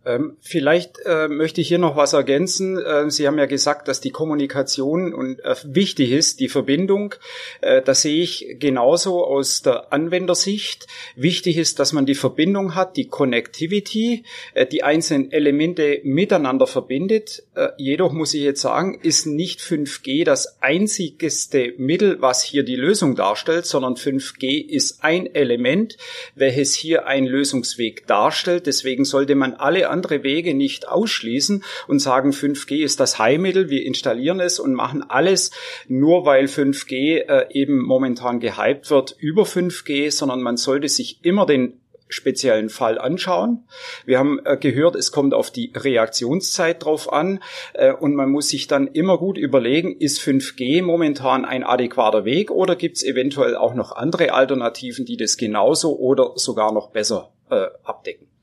Ähm, 0.06 0.36
vielleicht 0.40 0.98
äh, 1.06 1.28
möchte 1.28 1.60
ich 1.60 1.68
hier 1.68 1.78
noch 1.78 1.96
was 1.96 2.12
ergänzen. 2.12 2.78
Äh, 2.78 3.10
Sie 3.10 3.26
haben 3.26 3.38
ja 3.38 3.46
gesagt, 3.46 3.88
dass 3.88 4.00
die 4.00 4.10
Kommunikation 4.10 5.38
äh, 5.38 5.54
wichtig 5.64 6.12
ist, 6.12 6.40
die 6.40 6.48
Verbindung. 6.48 7.14
Äh, 7.62 7.80
das 7.82 8.02
sehe 8.02 8.22
ich 8.22 8.56
genauso 8.58 9.24
aus 9.24 9.62
der 9.62 9.92
Anwendersicht. 9.92 10.86
Wichtig 11.16 11.56
ist, 11.56 11.78
dass 11.78 11.92
man 11.92 12.04
die 12.04 12.14
Verbindung 12.14 12.74
hat, 12.74 12.96
die 12.96 13.08
Connectivity, 13.08 14.24
die 14.72 14.82
einzelnen 14.82 15.32
Elemente 15.32 16.00
miteinander 16.04 16.66
verbindet. 16.66 17.44
Jedoch 17.76 18.12
muss 18.12 18.34
ich 18.34 18.42
jetzt 18.42 18.60
sagen, 18.60 18.98
ist 19.02 19.26
nicht 19.26 19.60
5G 19.60 20.24
das 20.24 20.60
einzigste 20.62 21.74
Mittel, 21.76 22.20
was 22.20 22.42
hier 22.42 22.64
die 22.64 22.76
Lösung 22.76 23.14
darstellt, 23.14 23.66
sondern 23.66 23.94
5G 23.94 24.66
ist 24.68 25.02
ein 25.02 25.32
Element, 25.34 25.96
welches 26.34 26.74
hier 26.74 27.06
einen 27.06 27.26
Lösungsweg 27.26 28.06
darstellt. 28.06 28.66
Deswegen 28.66 29.04
sollte 29.04 29.34
man 29.34 29.54
alle 29.54 29.88
andere 29.94 30.24
Wege 30.24 30.54
nicht 30.54 30.88
ausschließen 30.88 31.62
und 31.86 32.00
sagen, 32.00 32.30
5G 32.30 32.82
ist 32.82 32.98
das 32.98 33.20
Heilmittel, 33.20 33.70
wir 33.70 33.86
installieren 33.86 34.40
es 34.40 34.58
und 34.58 34.74
machen 34.74 35.08
alles 35.08 35.52
nur, 35.86 36.26
weil 36.26 36.46
5G 36.46 37.28
äh, 37.28 37.46
eben 37.50 37.80
momentan 37.80 38.40
gehypt 38.40 38.90
wird 38.90 39.14
über 39.18 39.44
5G, 39.44 40.10
sondern 40.10 40.42
man 40.42 40.56
sollte 40.56 40.88
sich 40.88 41.24
immer 41.24 41.46
den 41.46 41.80
speziellen 42.08 42.68
Fall 42.68 42.98
anschauen. 42.98 43.64
Wir 44.04 44.18
haben 44.18 44.40
äh, 44.44 44.56
gehört, 44.56 44.96
es 44.96 45.12
kommt 45.12 45.32
auf 45.32 45.50
die 45.50 45.72
Reaktionszeit 45.74 46.84
drauf 46.84 47.12
an 47.12 47.40
äh, 47.72 47.92
und 47.92 48.14
man 48.14 48.30
muss 48.30 48.48
sich 48.48 48.66
dann 48.66 48.88
immer 48.88 49.18
gut 49.18 49.38
überlegen, 49.38 49.96
ist 49.96 50.20
5G 50.20 50.82
momentan 50.82 51.44
ein 51.44 51.64
adäquater 51.64 52.24
Weg 52.24 52.50
oder 52.50 52.76
gibt 52.76 52.96
es 52.96 53.04
eventuell 53.04 53.56
auch 53.56 53.74
noch 53.74 53.92
andere 53.92 54.32
Alternativen, 54.32 55.04
die 55.04 55.16
das 55.16 55.36
genauso 55.36 55.96
oder 55.98 56.32
sogar 56.36 56.72
noch 56.72 56.90
besser 56.90 57.32
äh, 57.50 57.66
abdecken. 57.84 58.33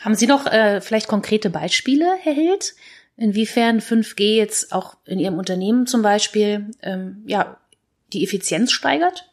Haben 0.00 0.14
Sie 0.14 0.26
noch 0.26 0.46
äh, 0.46 0.80
vielleicht 0.80 1.08
konkrete 1.08 1.50
Beispiele, 1.50 2.16
Herr 2.22 2.32
Hild, 2.32 2.74
inwiefern 3.16 3.80
5G 3.80 4.34
jetzt 4.36 4.72
auch 4.72 4.96
in 5.04 5.18
Ihrem 5.18 5.38
Unternehmen 5.38 5.86
zum 5.86 6.02
Beispiel 6.02 6.70
ähm, 6.82 7.22
ja, 7.26 7.58
die 8.12 8.24
Effizienz 8.24 8.72
steigert? 8.72 9.29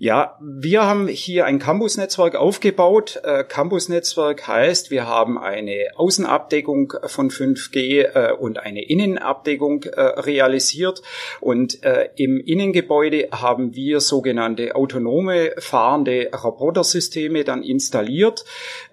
Ja, 0.00 0.38
wir 0.40 0.84
haben 0.84 1.08
hier 1.08 1.44
ein 1.44 1.58
Campus-Netzwerk 1.58 2.36
aufgebaut. 2.36 3.20
Äh, 3.24 3.42
Campus-Netzwerk 3.42 4.46
heißt, 4.46 4.92
wir 4.92 5.08
haben 5.08 5.38
eine 5.38 5.88
Außenabdeckung 5.96 6.94
von 7.06 7.30
5G 7.32 8.02
äh, 8.02 8.32
und 8.32 8.60
eine 8.60 8.84
Innenabdeckung 8.84 9.82
äh, 9.82 10.00
realisiert. 10.00 11.02
Und 11.40 11.80
im 12.16 12.38
Innengebäude 12.38 13.28
haben 13.32 13.74
wir 13.74 14.00
sogenannte 14.00 14.76
autonome 14.76 15.52
fahrende 15.58 16.30
Robotersysteme 16.32 17.42
dann 17.44 17.62
installiert, 17.62 18.44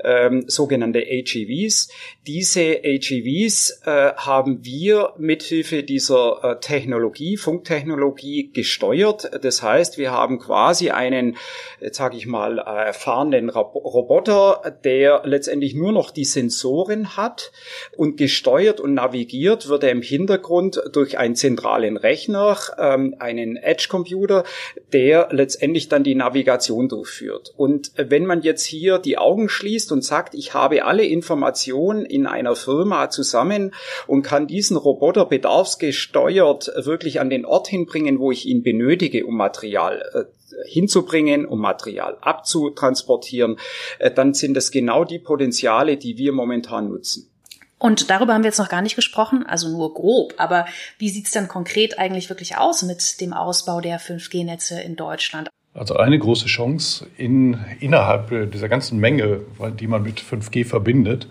ähm, 0.04 0.46
sogenannte 0.48 1.00
AGVs. 1.00 1.90
Diese 2.28 2.82
AGVs 2.84 3.82
äh, 3.86 4.14
haben 4.16 4.66
wir 4.66 5.14
mithilfe 5.20 5.84
dieser 5.84 6.40
äh, 6.44 6.60
Technologie, 6.60 7.38
Funktechnologie 7.38 8.52
gesteuert. 8.52 9.30
Das 9.44 9.62
heißt, 9.62 10.00
wir 10.00 10.12
haben 10.12 10.40
quasi 10.40 10.90
einen, 10.90 11.38
jetzt 11.80 11.98
sage 11.98 12.18
ich 12.18 12.26
mal, 12.26 12.58
äh, 12.58 12.94
fahrenden 12.94 13.52
Roboter, 13.52 14.76
der 14.84 15.22
letztendlich 15.26 15.76
nur 15.76 15.92
noch 15.92 16.10
die 16.10 16.26
Sensoren 16.26 17.16
hat 17.16 17.52
und 17.96 18.18
gesteuert 18.18 18.80
und 18.80 18.96
navigiert 18.96 19.70
wird 19.70 19.84
er 19.84 19.92
im 19.92 20.02
Hintergrund 20.02 20.82
durch 20.94 21.20
einen 21.20 21.36
zentralen 21.36 21.96
Rechner, 21.96 22.58
ähm, 22.80 23.16
einen 23.20 23.56
Edge-Computer, 23.56 24.46
der 24.94 25.28
letztendlich 25.30 25.90
dann 25.90 26.04
die 26.04 26.16
Navigation 26.16 26.90
durchführt. 26.90 27.54
Und 27.56 27.92
wenn 27.98 28.26
man 28.26 28.42
jetzt 28.42 28.66
hier 28.66 28.98
die 28.98 29.20
Augen 29.20 29.48
schließt 29.48 29.92
und 29.92 30.04
sagt, 30.04 30.34
ich 30.34 30.56
habe 30.56 30.86
alle 30.86 31.06
Informationen 31.06 32.15
in 32.16 32.26
einer 32.26 32.56
Firma 32.56 33.10
zusammen 33.10 33.74
und 34.08 34.24
kann 34.24 34.48
diesen 34.48 34.78
Roboter 34.78 35.26
bedarfsgesteuert 35.26 36.72
wirklich 36.86 37.20
an 37.20 37.30
den 37.30 37.46
Ort 37.46 37.68
hinbringen, 37.68 38.20
wo 38.20 38.32
ich 38.32 38.46
ihn 38.48 38.64
benötige, 38.64 39.26
um 39.26 39.36
Material 39.36 40.02
äh, 40.14 40.24
hinzubringen, 40.68 41.46
um 41.46 41.60
Material 41.60 42.18
abzutransportieren, 42.22 43.58
äh, 44.00 44.12
dann 44.12 44.34
sind 44.34 44.56
es 44.58 44.72
genau 44.72 45.04
die 45.04 45.20
Potenziale, 45.20 45.98
die 45.98 46.18
wir 46.18 46.32
momentan 46.32 46.90
nutzen. 46.90 47.30
Und 47.78 48.10
darüber 48.10 48.34
haben 48.34 48.44
wir 48.44 48.50
jetzt 48.50 48.60
noch 48.60 48.70
gar 48.70 48.82
nicht 48.82 48.96
gesprochen, 48.96 49.46
also 49.46 49.70
nur 49.70 49.94
grob. 49.94 50.34
Aber 50.38 50.66
wie 50.98 51.10
sieht's 51.10 51.32
denn 51.32 51.48
konkret 51.48 52.00
eigentlich 52.00 52.30
wirklich 52.30 52.58
aus 52.58 52.84
mit 52.84 53.20
dem 53.20 53.34
Ausbau 53.34 53.82
der 53.82 54.00
5G-Netze 54.00 54.80
in 54.82 54.96
Deutschland? 54.96 55.50
Also 55.74 55.98
eine 55.98 56.18
große 56.18 56.46
Chance 56.46 57.06
in, 57.18 57.60
innerhalb 57.82 58.52
dieser 58.52 58.70
ganzen 58.70 58.98
Menge, 58.98 59.42
die 59.78 59.88
man 59.88 60.04
mit 60.04 60.22
5G 60.22 60.66
verbindet, 60.66 61.26
äh, 61.26 61.28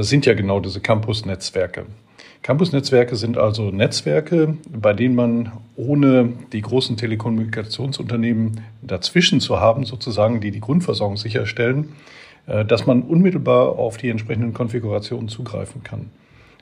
sind 0.00 0.26
ja 0.26 0.34
genau 0.34 0.60
diese 0.60 0.80
Campus-Netzwerke. 0.80 1.86
Campus-Netzwerke 2.42 3.14
sind 3.14 3.38
also 3.38 3.70
Netzwerke, 3.70 4.56
bei 4.68 4.92
denen 4.92 5.14
man 5.14 5.52
ohne 5.76 6.32
die 6.52 6.60
großen 6.60 6.96
Telekommunikationsunternehmen 6.96 8.60
dazwischen 8.82 9.40
zu 9.40 9.60
haben, 9.60 9.84
sozusagen, 9.84 10.40
die 10.40 10.50
die 10.50 10.60
Grundversorgung 10.60 11.16
sicherstellen, 11.16 11.92
äh, 12.48 12.64
dass 12.64 12.84
man 12.84 13.02
unmittelbar 13.02 13.78
auf 13.78 13.96
die 13.96 14.08
entsprechenden 14.08 14.54
Konfigurationen 14.54 15.28
zugreifen 15.28 15.84
kann. 15.84 16.10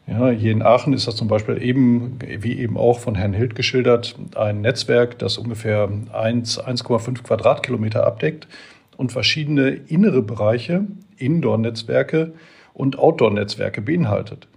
Ja, 0.06 0.28
hier 0.28 0.52
in 0.52 0.62
Aachen 0.62 0.92
ist 0.92 1.06
das 1.06 1.16
zum 1.16 1.28
Beispiel 1.28 1.62
eben, 1.62 2.18
wie 2.20 2.58
eben 2.58 2.76
auch 2.76 2.98
von 2.98 3.14
Herrn 3.14 3.32
Hild 3.32 3.54
geschildert, 3.54 4.16
ein 4.34 4.60
Netzwerk, 4.60 5.18
das 5.18 5.38
ungefähr 5.38 5.88
1,5 5.88 7.22
Quadratkilometer 7.22 8.06
abdeckt 8.06 8.48
und 8.96 9.12
verschiedene 9.12 9.68
innere 9.70 10.20
Bereiche, 10.20 10.86
Indoor-Netzwerke 11.16 12.32
und 12.74 12.98
Outdoor-Netzwerke 12.98 13.80
beinhaltet. 13.80 14.48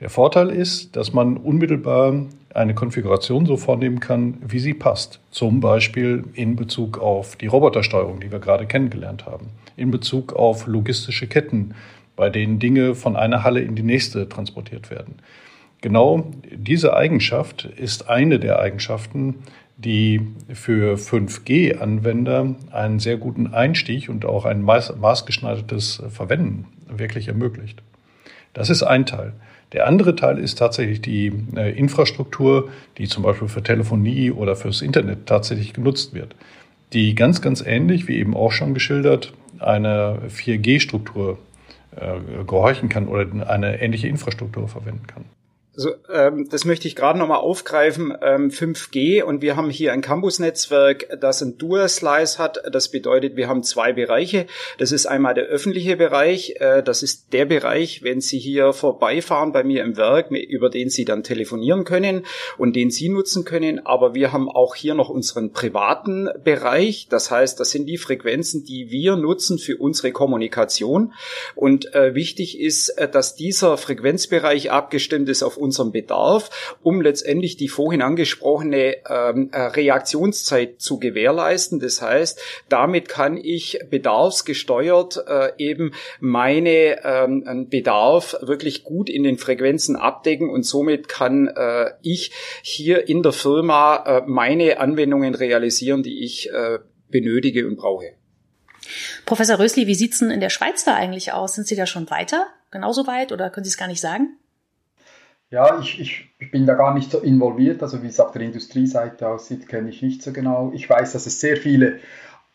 Der 0.00 0.10
Vorteil 0.10 0.50
ist, 0.50 0.94
dass 0.94 1.12
man 1.12 1.36
unmittelbar 1.36 2.14
eine 2.54 2.74
Konfiguration 2.74 3.46
so 3.46 3.56
vornehmen 3.56 4.00
kann, 4.00 4.38
wie 4.46 4.60
sie 4.60 4.74
passt. 4.74 5.20
Zum 5.30 5.60
Beispiel 5.60 6.24
in 6.34 6.56
Bezug 6.56 6.98
auf 6.98 7.36
die 7.36 7.46
Robotersteuerung, 7.46 8.20
die 8.20 8.30
wir 8.30 8.38
gerade 8.38 8.66
kennengelernt 8.66 9.26
haben. 9.26 9.48
In 9.76 9.90
Bezug 9.90 10.32
auf 10.32 10.66
logistische 10.66 11.26
Ketten, 11.26 11.74
bei 12.14 12.30
denen 12.30 12.58
Dinge 12.58 12.94
von 12.94 13.16
einer 13.16 13.42
Halle 13.42 13.60
in 13.60 13.74
die 13.74 13.82
nächste 13.82 14.28
transportiert 14.28 14.90
werden. 14.90 15.16
Genau 15.80 16.30
diese 16.50 16.96
Eigenschaft 16.96 17.64
ist 17.64 18.08
eine 18.08 18.40
der 18.40 18.58
Eigenschaften, 18.58 19.36
die 19.78 20.20
für 20.52 20.96
5G-Anwender 20.96 22.56
einen 22.72 22.98
sehr 22.98 23.16
guten 23.16 23.54
Einstieg 23.54 24.08
und 24.08 24.24
auch 24.24 24.44
ein 24.44 24.62
maßgeschneidertes 24.62 26.02
Verwenden 26.10 26.66
wirklich 26.88 27.28
ermöglicht. 27.28 27.80
Das 28.54 28.70
ist 28.70 28.82
ein 28.82 29.06
Teil. 29.06 29.34
Der 29.72 29.86
andere 29.86 30.16
Teil 30.16 30.38
ist 30.38 30.58
tatsächlich 30.58 31.00
die 31.00 31.32
äh, 31.54 31.70
Infrastruktur, 31.78 32.70
die 32.96 33.06
zum 33.06 33.22
Beispiel 33.22 33.48
für 33.48 33.62
Telefonie 33.62 34.32
oder 34.32 34.56
fürs 34.56 34.82
Internet 34.82 35.26
tatsächlich 35.26 35.74
genutzt 35.74 36.14
wird, 36.14 36.34
die 36.92 37.14
ganz, 37.14 37.40
ganz 37.40 37.60
ähnlich, 37.60 38.08
wie 38.08 38.16
eben 38.16 38.34
auch 38.34 38.50
schon 38.50 38.74
geschildert, 38.74 39.32
eine 39.60 40.18
4G-Struktur 40.28 41.38
äh, 41.94 42.44
gehorchen 42.44 42.88
kann 42.88 43.06
oder 43.06 43.26
eine 43.48 43.80
ähnliche 43.80 44.08
Infrastruktur 44.08 44.68
verwenden 44.68 45.06
kann. 45.06 45.24
Also, 45.78 45.94
ähm, 46.12 46.48
das 46.50 46.64
möchte 46.64 46.88
ich 46.88 46.96
gerade 46.96 47.20
nochmal 47.20 47.38
aufgreifen. 47.38 48.12
Ähm, 48.20 48.50
5G 48.50 49.22
und 49.22 49.42
wir 49.42 49.54
haben 49.54 49.70
hier 49.70 49.92
ein 49.92 50.00
Campus-Netzwerk, 50.00 51.20
das 51.20 51.40
ein 51.40 51.56
Dual-Slice 51.56 52.38
hat. 52.38 52.60
Das 52.72 52.88
bedeutet, 52.88 53.36
wir 53.36 53.46
haben 53.46 53.62
zwei 53.62 53.92
Bereiche. 53.92 54.46
Das 54.78 54.90
ist 54.90 55.06
einmal 55.06 55.34
der 55.34 55.44
öffentliche 55.44 55.96
Bereich. 55.96 56.56
Äh, 56.58 56.82
das 56.82 57.04
ist 57.04 57.32
der 57.32 57.44
Bereich, 57.44 58.02
wenn 58.02 58.20
Sie 58.20 58.40
hier 58.40 58.72
vorbeifahren 58.72 59.52
bei 59.52 59.62
mir 59.62 59.84
im 59.84 59.96
Werk, 59.96 60.32
über 60.32 60.68
den 60.68 60.90
Sie 60.90 61.04
dann 61.04 61.22
telefonieren 61.22 61.84
können 61.84 62.26
und 62.56 62.74
den 62.74 62.90
Sie 62.90 63.08
nutzen 63.08 63.44
können. 63.44 63.86
Aber 63.86 64.16
wir 64.16 64.32
haben 64.32 64.48
auch 64.48 64.74
hier 64.74 64.96
noch 64.96 65.10
unseren 65.10 65.52
privaten 65.52 66.28
Bereich. 66.42 67.06
Das 67.08 67.30
heißt, 67.30 67.60
das 67.60 67.70
sind 67.70 67.86
die 67.86 67.98
Frequenzen, 67.98 68.64
die 68.64 68.90
wir 68.90 69.14
nutzen 69.14 69.60
für 69.60 69.76
unsere 69.76 70.10
Kommunikation. 70.10 71.12
Und 71.54 71.94
äh, 71.94 72.16
wichtig 72.16 72.58
ist, 72.58 72.88
äh, 72.88 73.08
dass 73.08 73.36
dieser 73.36 73.76
Frequenzbereich 73.76 74.72
abgestimmt 74.72 75.28
ist 75.28 75.44
auf 75.44 75.56
unserem 75.68 75.92
Bedarf, 75.92 76.76
um 76.82 77.02
letztendlich 77.02 77.58
die 77.58 77.68
vorhin 77.68 78.00
angesprochene 78.00 78.96
ähm, 79.06 79.50
äh, 79.52 79.60
Reaktionszeit 79.60 80.80
zu 80.80 80.98
gewährleisten. 80.98 81.78
Das 81.78 82.00
heißt, 82.00 82.40
damit 82.70 83.08
kann 83.08 83.36
ich 83.36 83.78
bedarfsgesteuert 83.90 85.24
äh, 85.28 85.52
eben 85.58 85.92
meine 86.20 87.04
ähm, 87.04 87.68
Bedarf 87.68 88.36
wirklich 88.40 88.82
gut 88.82 89.10
in 89.10 89.24
den 89.24 89.36
Frequenzen 89.36 89.96
abdecken 89.96 90.48
und 90.48 90.62
somit 90.62 91.08
kann 91.08 91.48
äh, 91.48 91.90
ich 92.00 92.32
hier 92.62 93.08
in 93.08 93.22
der 93.22 93.32
Firma 93.32 94.22
meine 94.26 94.80
Anwendungen 94.80 95.34
realisieren, 95.34 96.02
die 96.02 96.24
ich 96.24 96.50
benötige 97.10 97.66
und 97.66 97.76
brauche. 97.76 98.14
Professor 99.26 99.58
Rösli, 99.58 99.86
wie 99.86 99.94
sieht's 99.94 100.20
denn 100.20 100.30
in 100.30 100.40
der 100.40 100.50
Schweiz 100.50 100.84
da 100.84 100.94
eigentlich 100.94 101.32
aus? 101.32 101.54
Sind 101.54 101.66
Sie 101.66 101.76
da 101.76 101.86
schon 101.86 102.10
weiter? 102.10 102.46
Genauso 102.70 103.06
weit 103.06 103.32
oder 103.32 103.50
können 103.50 103.64
Sie 103.64 103.70
es 103.70 103.76
gar 103.76 103.88
nicht 103.88 104.00
sagen? 104.00 104.38
Ja, 105.50 105.80
ich, 105.80 105.98
ich, 106.00 106.50
bin 106.50 106.66
da 106.66 106.74
gar 106.74 106.94
nicht 106.94 107.10
so 107.10 107.20
involviert. 107.20 107.82
Also 107.82 108.02
wie 108.02 108.08
es 108.08 108.20
auf 108.20 108.32
der 108.32 108.42
Industrieseite 108.42 109.28
aussieht, 109.28 109.68
kenne 109.68 109.88
ich 109.88 110.02
nicht 110.02 110.22
so 110.22 110.32
genau. 110.32 110.72
Ich 110.74 110.88
weiß, 110.88 111.12
dass 111.12 111.26
es 111.26 111.40
sehr 111.40 111.56
viele 111.56 112.00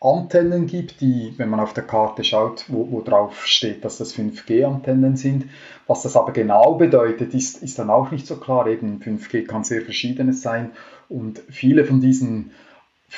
Antennen 0.00 0.66
gibt, 0.66 1.00
die, 1.00 1.32
wenn 1.38 1.48
man 1.48 1.60
auf 1.60 1.72
der 1.72 1.84
Karte 1.84 2.24
schaut, 2.24 2.66
wo, 2.68 2.90
wo 2.90 3.00
drauf 3.00 3.46
steht, 3.46 3.84
dass 3.84 3.98
das 3.98 4.14
5G-Antennen 4.14 5.16
sind. 5.16 5.46
Was 5.86 6.02
das 6.02 6.16
aber 6.16 6.32
genau 6.32 6.74
bedeutet, 6.74 7.34
ist, 7.34 7.62
ist 7.62 7.78
dann 7.78 7.90
auch 7.90 8.10
nicht 8.10 8.26
so 8.26 8.36
klar. 8.36 8.66
Eben 8.66 9.00
5G 9.00 9.46
kann 9.46 9.64
sehr 9.64 9.82
verschiedenes 9.82 10.42
sein 10.42 10.70
und 11.08 11.40
viele 11.50 11.84
von 11.84 12.00
diesen 12.00 12.52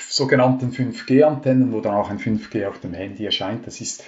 sogenannten 0.09 0.71
5G-Antennen, 0.71 1.73
wo 1.73 1.81
dann 1.81 1.95
auch 1.95 2.11
ein 2.11 2.19
5G 2.19 2.67
auf 2.67 2.81
dem 2.81 2.95
Handy 2.95 3.25
erscheint. 3.25 3.67
Das 3.67 3.81
ist, 3.81 4.05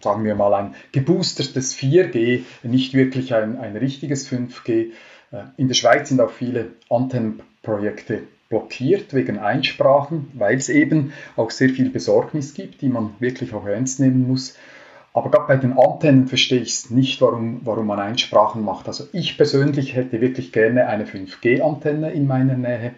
sagen 0.00 0.24
wir 0.24 0.34
mal, 0.34 0.54
ein 0.54 0.74
geboostertes 0.92 1.74
4G, 1.74 2.42
nicht 2.62 2.94
wirklich 2.94 3.34
ein, 3.34 3.58
ein 3.58 3.76
richtiges 3.76 4.30
5G. 4.30 4.90
Äh, 5.32 5.42
in 5.56 5.68
der 5.68 5.74
Schweiz 5.74 6.08
sind 6.08 6.20
auch 6.20 6.30
viele 6.30 6.70
Antennenprojekte 6.90 8.22
blockiert 8.48 9.14
wegen 9.14 9.38
Einsprachen, 9.38 10.30
weil 10.34 10.56
es 10.56 10.68
eben 10.68 11.12
auch 11.36 11.50
sehr 11.50 11.70
viel 11.70 11.90
Besorgnis 11.90 12.54
gibt, 12.54 12.82
die 12.82 12.88
man 12.88 13.14
wirklich 13.18 13.54
auch 13.54 13.66
ernst 13.66 13.98
nehmen 13.98 14.28
muss. 14.28 14.56
Aber 15.14 15.30
gerade 15.30 15.48
bei 15.48 15.56
den 15.56 15.72
Antennen 15.74 16.26
verstehe 16.26 16.60
ich 16.60 16.70
es 16.70 16.90
nicht, 16.90 17.20
warum, 17.20 17.60
warum 17.64 17.86
man 17.86 17.98
Einsprachen 17.98 18.62
macht. 18.62 18.88
Also 18.88 19.04
ich 19.12 19.36
persönlich 19.36 19.94
hätte 19.94 20.20
wirklich 20.20 20.52
gerne 20.52 20.86
eine 20.86 21.04
5G-Antenne 21.04 22.12
in 22.12 22.26
meiner 22.26 22.56
Nähe 22.56 22.94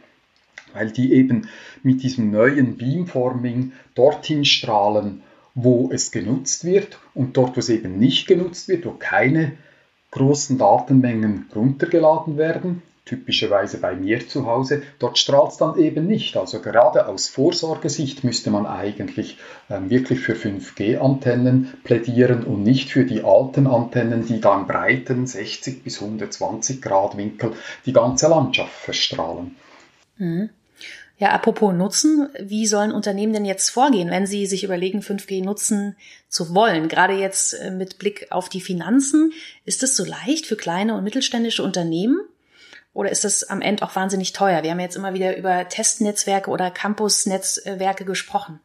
weil 0.75 0.91
die 0.91 1.13
eben 1.15 1.49
mit 1.83 2.03
diesem 2.03 2.31
neuen 2.31 2.77
Beamforming 2.77 3.73
dorthin 3.95 4.45
strahlen, 4.45 5.23
wo 5.55 5.91
es 5.93 6.11
genutzt 6.11 6.65
wird 6.65 6.99
und 7.15 7.37
dort, 7.37 7.57
wo 7.57 7.61
es 7.61 7.69
eben 7.69 7.99
nicht 7.99 8.27
genutzt 8.27 8.69
wird, 8.69 8.87
wo 8.87 8.93
keine 8.93 9.53
großen 10.11 10.59
Datenmengen 10.59 11.51
runtergeladen 11.55 12.37
werden, 12.37 12.83
typischerweise 13.05 13.79
bei 13.79 13.95
mir 13.95 14.27
zu 14.27 14.47
Hause, 14.47 14.83
dort 14.99 15.19
strahlt 15.19 15.53
es 15.53 15.59
dann 15.59 15.79
eben 15.79 16.07
nicht. 16.07 16.37
Also 16.37 16.61
gerade 16.61 17.07
aus 17.07 17.29
Vorsorgesicht 17.29 18.25
müsste 18.25 18.51
man 18.51 18.67
eigentlich 18.67 19.39
ähm, 19.69 19.91
wirklich 19.91 20.21
für 20.21 20.35
5G-Antennen 20.35 21.75
plädieren 21.85 22.45
und 22.45 22.63
nicht 22.63 22.91
für 22.91 23.05
die 23.05 23.23
alten 23.23 23.67
Antennen, 23.67 24.27
die 24.27 24.41
da 24.41 24.59
im 24.59 24.67
breiten 24.67 25.27
60 25.27 25.85
bis 25.85 26.01
120 26.01 26.81
Grad 26.81 27.17
Winkel 27.17 27.53
die 27.85 27.93
ganze 27.93 28.29
Landschaft 28.29 28.73
verstrahlen. 28.73 29.57
Mhm. 30.17 30.51
Ja, 31.17 31.31
apropos 31.31 31.73
Nutzen, 31.73 32.29
wie 32.41 32.67
sollen 32.67 32.91
Unternehmen 32.91 33.33
denn 33.33 33.45
jetzt 33.45 33.71
vorgehen, 33.71 34.11
wenn 34.11 34.27
sie 34.27 34.47
sich 34.47 34.65
überlegen, 34.65 35.01
5G 35.01 35.45
nutzen 35.45 35.97
zu 36.29 36.55
wollen? 36.55 36.89
Gerade 36.89 37.15
jetzt 37.15 37.55
äh, 37.55 37.71
mit 37.71 37.99
Blick 37.99 38.27
auf 38.31 38.49
die 38.49 38.61
Finanzen, 38.61 39.33
ist 39.65 39.85
es 39.85 39.97
so 39.97 40.05
leicht 40.05 40.47
für 40.47 40.57
kleine 40.57 40.97
und 40.97 41.05
mittelständische 41.05 41.63
Unternehmen? 41.63 42.21
Oder 42.93 43.11
ist 43.11 43.25
das 43.25 43.45
am 43.45 43.61
Ende 43.61 43.85
auch 43.85 43.95
wahnsinnig 43.95 44.33
teuer? 44.33 44.63
Wir 44.63 44.73
haben 44.73 44.81
jetzt 44.81 44.97
immer 44.97 45.15
wieder 45.15 45.37
über 45.37 45.69
Testnetzwerke 45.69 46.51
oder 46.51 46.71
Campusnetzwerke 46.71 48.05
gesprochen. 48.05 48.61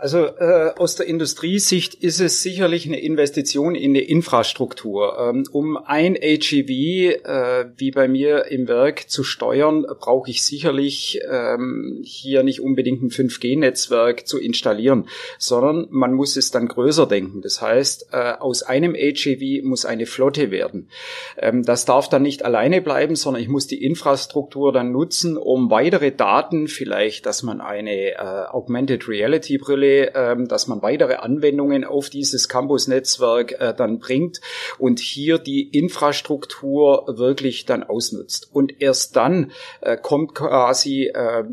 Also 0.00 0.26
äh, 0.26 0.70
aus 0.76 0.94
der 0.94 1.08
Industriesicht 1.08 1.96
ist 1.96 2.20
es 2.20 2.40
sicherlich 2.40 2.86
eine 2.86 3.00
Investition 3.00 3.74
in 3.74 3.90
eine 3.90 4.02
Infrastruktur. 4.02 5.18
Ähm, 5.18 5.42
um 5.50 5.76
ein 5.76 6.16
AGV 6.16 6.68
äh, 6.70 7.64
wie 7.76 7.90
bei 7.90 8.06
mir 8.06 8.44
im 8.44 8.68
Werk 8.68 9.10
zu 9.10 9.24
steuern, 9.24 9.84
brauche 9.98 10.30
ich 10.30 10.44
sicherlich 10.44 11.18
ähm, 11.28 12.00
hier 12.04 12.44
nicht 12.44 12.60
unbedingt 12.60 13.02
ein 13.02 13.10
5G-Netzwerk 13.10 14.28
zu 14.28 14.38
installieren, 14.38 15.08
sondern 15.36 15.88
man 15.90 16.14
muss 16.14 16.36
es 16.36 16.52
dann 16.52 16.68
größer 16.68 17.06
denken. 17.06 17.42
Das 17.42 17.60
heißt, 17.60 18.10
äh, 18.12 18.34
aus 18.38 18.62
einem 18.62 18.94
AGV 18.94 19.64
muss 19.64 19.84
eine 19.84 20.06
Flotte 20.06 20.52
werden. 20.52 20.90
Ähm, 21.38 21.64
das 21.64 21.86
darf 21.86 22.08
dann 22.08 22.22
nicht 22.22 22.44
alleine 22.44 22.82
bleiben, 22.82 23.16
sondern 23.16 23.42
ich 23.42 23.48
muss 23.48 23.66
die 23.66 23.82
Infrastruktur 23.82 24.72
dann 24.72 24.92
nutzen, 24.92 25.36
um 25.36 25.72
weitere 25.72 26.12
Daten, 26.12 26.68
vielleicht, 26.68 27.26
dass 27.26 27.42
man 27.42 27.60
eine 27.60 28.12
äh, 28.12 28.46
Augmented 28.52 29.08
Reality 29.08 29.58
Brille 29.58 29.87
Schnittstelle, 29.88 30.12
ähm, 30.14 30.48
dass 30.48 30.66
man 30.66 30.82
weitere 30.82 31.14
Anwendungen 31.14 31.84
auf 31.84 32.10
dieses 32.10 32.48
Campus-Netzwerk 32.48 33.52
äh, 33.52 33.74
dann 33.74 33.98
bringt 33.98 34.40
und 34.78 34.98
hier 34.98 35.38
die 35.38 35.68
Infrastruktur 35.68 37.04
wirklich 37.08 37.66
dann 37.66 37.82
ausnutzt. 37.82 38.48
Und 38.52 38.80
erst 38.80 39.16
dann 39.16 39.52
äh, 39.80 39.96
kommt 39.96 40.34
quasi 40.34 41.06
äh, 41.06 41.44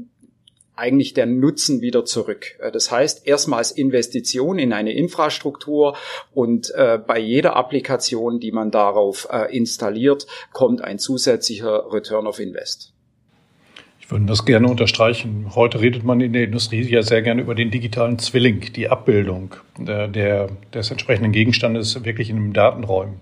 eigentlich 0.78 1.14
der 1.14 1.26
Nutzen 1.26 1.80
wieder 1.80 2.04
zurück. 2.04 2.60
Das 2.74 2.92
heißt, 2.92 3.26
erstmals 3.26 3.72
Investition 3.72 4.60
in 4.60 4.74
eine 4.74 4.92
Infrastruktur 4.92 5.96
und 6.34 6.74
bei 6.76 7.18
jeder 7.18 7.56
Applikation, 7.56 8.42
die 8.42 8.52
man 8.52 8.72
darauf 8.72 9.26
installiert, 9.52 10.28
kommt 10.52 10.82
ein 10.82 11.00
zusätzlicher 11.00 11.94
Return 11.94 12.28
of 12.28 12.42
Invest. 12.42 12.95
Ich 14.06 14.12
würde 14.12 14.26
das 14.26 14.46
gerne 14.46 14.68
unterstreichen. 14.68 15.48
Heute 15.56 15.82
redet 15.82 16.04
man 16.04 16.22
in 16.22 16.32
der 16.32 16.44
Industrie 16.44 16.84
ja 16.84 17.02
sehr 17.02 17.24
gerne 17.24 17.42
über 17.42 17.56
den 17.56 17.72
digitalen 17.72 18.20
Zwilling, 18.20 18.72
die 18.76 18.88
Abbildung 18.88 19.56
der, 19.80 20.08
der, 20.08 20.50
des 20.72 20.92
entsprechenden 20.92 21.32
Gegenstandes 21.32 22.06
wirklich 22.06 22.30
in 22.30 22.36
einem 22.36 22.54
Datenräumen. 22.54 23.16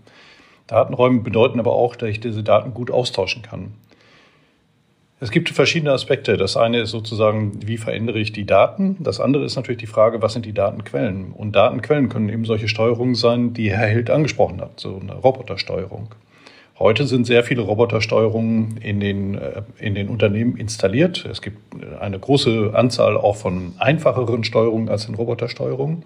Datenräume 0.67 1.21
bedeuten 1.21 1.61
aber 1.61 1.71
auch, 1.71 1.95
dass 1.95 2.09
ich 2.09 2.19
diese 2.19 2.43
Daten 2.43 2.73
gut 2.73 2.91
austauschen 2.91 3.43
kann. 3.43 3.75
Es 5.21 5.31
gibt 5.31 5.47
verschiedene 5.47 5.93
Aspekte. 5.93 6.35
Das 6.35 6.57
eine 6.57 6.81
ist 6.81 6.91
sozusagen, 6.91 7.65
wie 7.65 7.77
verändere 7.77 8.19
ich 8.19 8.33
die 8.33 8.45
Daten? 8.45 8.97
Das 8.99 9.21
andere 9.21 9.45
ist 9.45 9.55
natürlich 9.55 9.79
die 9.79 9.87
Frage, 9.87 10.21
was 10.21 10.33
sind 10.33 10.45
die 10.45 10.51
Datenquellen? 10.51 11.31
Und 11.31 11.55
Datenquellen 11.55 12.09
können 12.09 12.27
eben 12.27 12.43
solche 12.43 12.67
Steuerungen 12.67 13.15
sein, 13.15 13.53
die 13.53 13.71
Herr 13.71 13.87
Hild 13.87 14.09
angesprochen 14.09 14.59
hat, 14.59 14.81
so 14.81 14.99
eine 15.01 15.13
Robotersteuerung. 15.13 16.09
Heute 16.83 17.07
sind 17.07 17.25
sehr 17.25 17.45
viele 17.45 17.61
Robotersteuerungen 17.61 18.75
in 18.75 18.99
den, 18.99 19.35
äh, 19.35 19.61
in 19.79 19.95
den 19.95 20.09
Unternehmen 20.09 20.57
installiert. 20.57 21.25
Es 21.31 21.41
gibt 21.41 21.57
eine 22.01 22.19
große 22.19 22.71
Anzahl 22.73 23.15
auch 23.15 23.37
von 23.37 23.71
einfacheren 23.77 24.43
Steuerungen 24.43 24.89
als 24.89 25.05
in 25.05 25.15
Robotersteuerungen. 25.15 26.03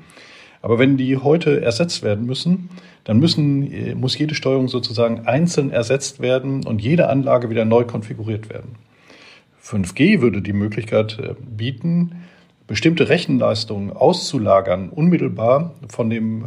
Aber 0.61 0.77
wenn 0.77 0.95
die 0.95 1.17
heute 1.17 1.61
ersetzt 1.61 2.03
werden 2.03 2.27
müssen, 2.27 2.69
dann 3.05 3.17
müssen, 3.17 3.71
äh, 3.73 3.95
muss 3.95 4.15
jede 4.19 4.35
Steuerung 4.35 4.67
sozusagen 4.67 5.25
einzeln 5.25 5.71
ersetzt 5.71 6.19
werden 6.19 6.63
und 6.63 6.79
jede 6.79 7.09
Anlage 7.09 7.49
wieder 7.49 7.65
neu 7.65 7.83
konfiguriert 7.83 8.51
werden. 8.51 8.75
5G 9.59 10.21
würde 10.21 10.43
die 10.43 10.53
Möglichkeit 10.53 11.17
äh, 11.17 11.33
bieten, 11.39 12.21
bestimmte 12.67 13.09
Rechenleistungen 13.09 13.91
auszulagern, 13.93 14.89
unmittelbar 14.89 15.73
von 15.89 16.11
dem, 16.11 16.45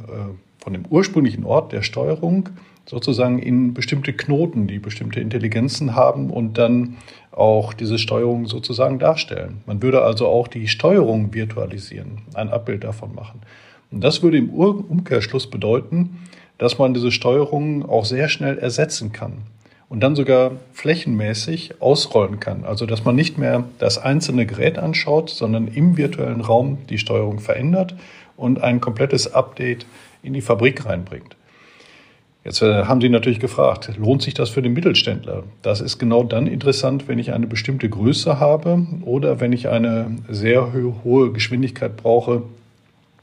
von 0.59 0.75
dem 0.75 0.85
ursprünglichen 0.85 1.45
Ort 1.45 1.73
der 1.73 1.83
Steuerung 1.83 2.51
sozusagen 2.91 3.39
in 3.39 3.73
bestimmte 3.73 4.13
Knoten, 4.13 4.67
die 4.67 4.81
bestimmte 4.81 5.21
Intelligenzen 5.21 5.95
haben 5.95 6.29
und 6.29 6.59
dann 6.59 6.97
auch 7.31 7.73
diese 7.73 7.99
Steuerung 7.99 8.47
sozusagen 8.47 8.99
darstellen. 8.99 9.63
Man 9.65 9.81
würde 9.81 10.03
also 10.03 10.27
auch 10.27 10.49
die 10.49 10.67
Steuerung 10.67 11.33
virtualisieren, 11.33 12.23
ein 12.35 12.49
Abbild 12.49 12.83
davon 12.83 13.15
machen. 13.15 13.43
Und 13.93 14.03
das 14.03 14.25
würde 14.25 14.39
im 14.39 14.51
Umkehrschluss 14.51 15.49
bedeuten, 15.49 16.19
dass 16.59 16.79
man 16.79 16.93
diese 16.93 17.13
Steuerung 17.13 17.89
auch 17.89 18.05
sehr 18.05 18.29
schnell 18.29 18.59
ersetzen 18.59 19.13
kann 19.13 19.35
und 19.89 20.01
dann 20.01 20.17
sogar 20.17 20.51
flächenmäßig 20.73 21.81
ausrollen 21.81 22.41
kann. 22.41 22.65
Also 22.65 22.87
dass 22.87 23.05
man 23.05 23.15
nicht 23.15 23.39
mehr 23.39 23.69
das 23.79 23.99
einzelne 23.99 24.47
Gerät 24.47 24.79
anschaut, 24.79 25.31
sondern 25.31 25.69
im 25.69 25.97
virtuellen 25.97 26.41
Raum 26.41 26.79
die 26.89 26.99
Steuerung 26.99 27.39
verändert 27.39 27.95
und 28.37 28.61
ein 28.61 28.81
komplettes 28.81 29.33
Update 29.33 29.87
in 30.25 30.33
die 30.33 30.41
Fabrik 30.41 30.87
reinbringt. 30.87 31.37
Jetzt 32.45 32.63
äh, 32.63 32.85
haben 32.85 33.01
Sie 33.01 33.11
natürlich 33.11 33.39
gefragt, 33.39 33.91
lohnt 33.99 34.23
sich 34.23 34.33
das 34.33 34.49
für 34.49 34.63
den 34.63 34.73
Mittelständler? 34.73 35.43
Das 35.63 35.81
ist 35.81 35.99
genau 35.99 36.25
dann 36.25 36.47
interessant, 36.47 37.07
wenn 37.07 37.19
ich 37.19 37.33
eine 37.33 37.47
bestimmte 37.47 37.89
Größe 37.89 38.41
habe 38.41 38.87
oder 39.05 39.41
wenn 39.41 39.53
ich 39.53 39.69
eine 39.69 40.17
sehr 40.29 40.73
hohe 41.05 41.33
Geschwindigkeit 41.33 41.97
brauche, 41.97 42.43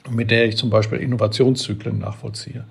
mit 0.09 0.29
der 0.29 0.45
ich 0.45 0.55
zum 0.55 0.69
Beispiel 0.69 0.99
Innovationszyklen 0.99 1.99
nachvollziehe. 1.99 2.65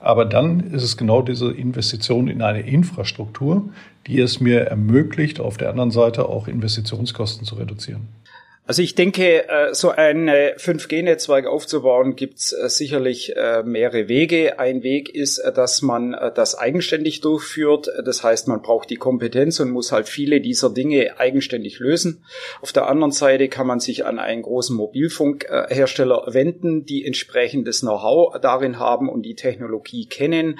Aber 0.00 0.24
dann 0.24 0.60
ist 0.72 0.82
es 0.82 0.96
genau 0.96 1.22
diese 1.22 1.52
Investition 1.52 2.26
in 2.26 2.42
eine 2.42 2.60
Infrastruktur, 2.60 3.68
die 4.06 4.18
es 4.18 4.40
mir 4.40 4.62
ermöglicht, 4.62 5.38
auf 5.40 5.58
der 5.58 5.70
anderen 5.70 5.92
Seite 5.92 6.28
auch 6.28 6.48
Investitionskosten 6.48 7.46
zu 7.46 7.54
reduzieren. 7.54 8.08
Also 8.72 8.80
ich 8.80 8.94
denke, 8.94 9.50
äh, 9.50 9.74
so 9.74 9.90
ein 9.90 10.30
5G-Netzwerk 10.30 11.46
aufzubauen, 11.46 12.16
gibt's 12.16 12.54
äh, 12.54 12.70
sicherlich 12.70 13.36
äh, 13.36 13.62
mehrere 13.64 14.08
Wege. 14.08 14.58
Ein 14.58 14.82
Weg 14.82 15.14
ist, 15.14 15.42
dass 15.54 15.82
man 15.82 16.12
das 16.34 16.58
eigenständig 16.58 17.20
durchführt. 17.20 17.90
Das 18.02 18.24
heißt, 18.24 18.48
man 18.48 18.62
braucht 18.62 18.88
die 18.88 18.96
Kompetenz 18.96 19.60
und 19.60 19.72
muss 19.72 19.92
halt 19.92 20.08
viele 20.08 20.40
dieser 20.40 20.70
Dinge 20.70 21.20
eigenständig 21.20 21.80
lösen. 21.80 22.24
Auf 22.62 22.72
der 22.72 22.88
anderen 22.88 23.12
Seite 23.12 23.48
kann 23.48 23.66
man 23.66 23.78
sich 23.78 24.06
an 24.06 24.18
einen 24.18 24.40
großen 24.40 24.74
Mobilfunkhersteller 24.74 26.28
wenden, 26.28 26.86
die 26.86 27.04
entsprechendes 27.04 27.80
Know-how 27.80 28.40
darin 28.40 28.78
haben 28.78 29.10
und 29.10 29.24
die 29.24 29.34
Technologie 29.34 30.06
kennen, 30.06 30.58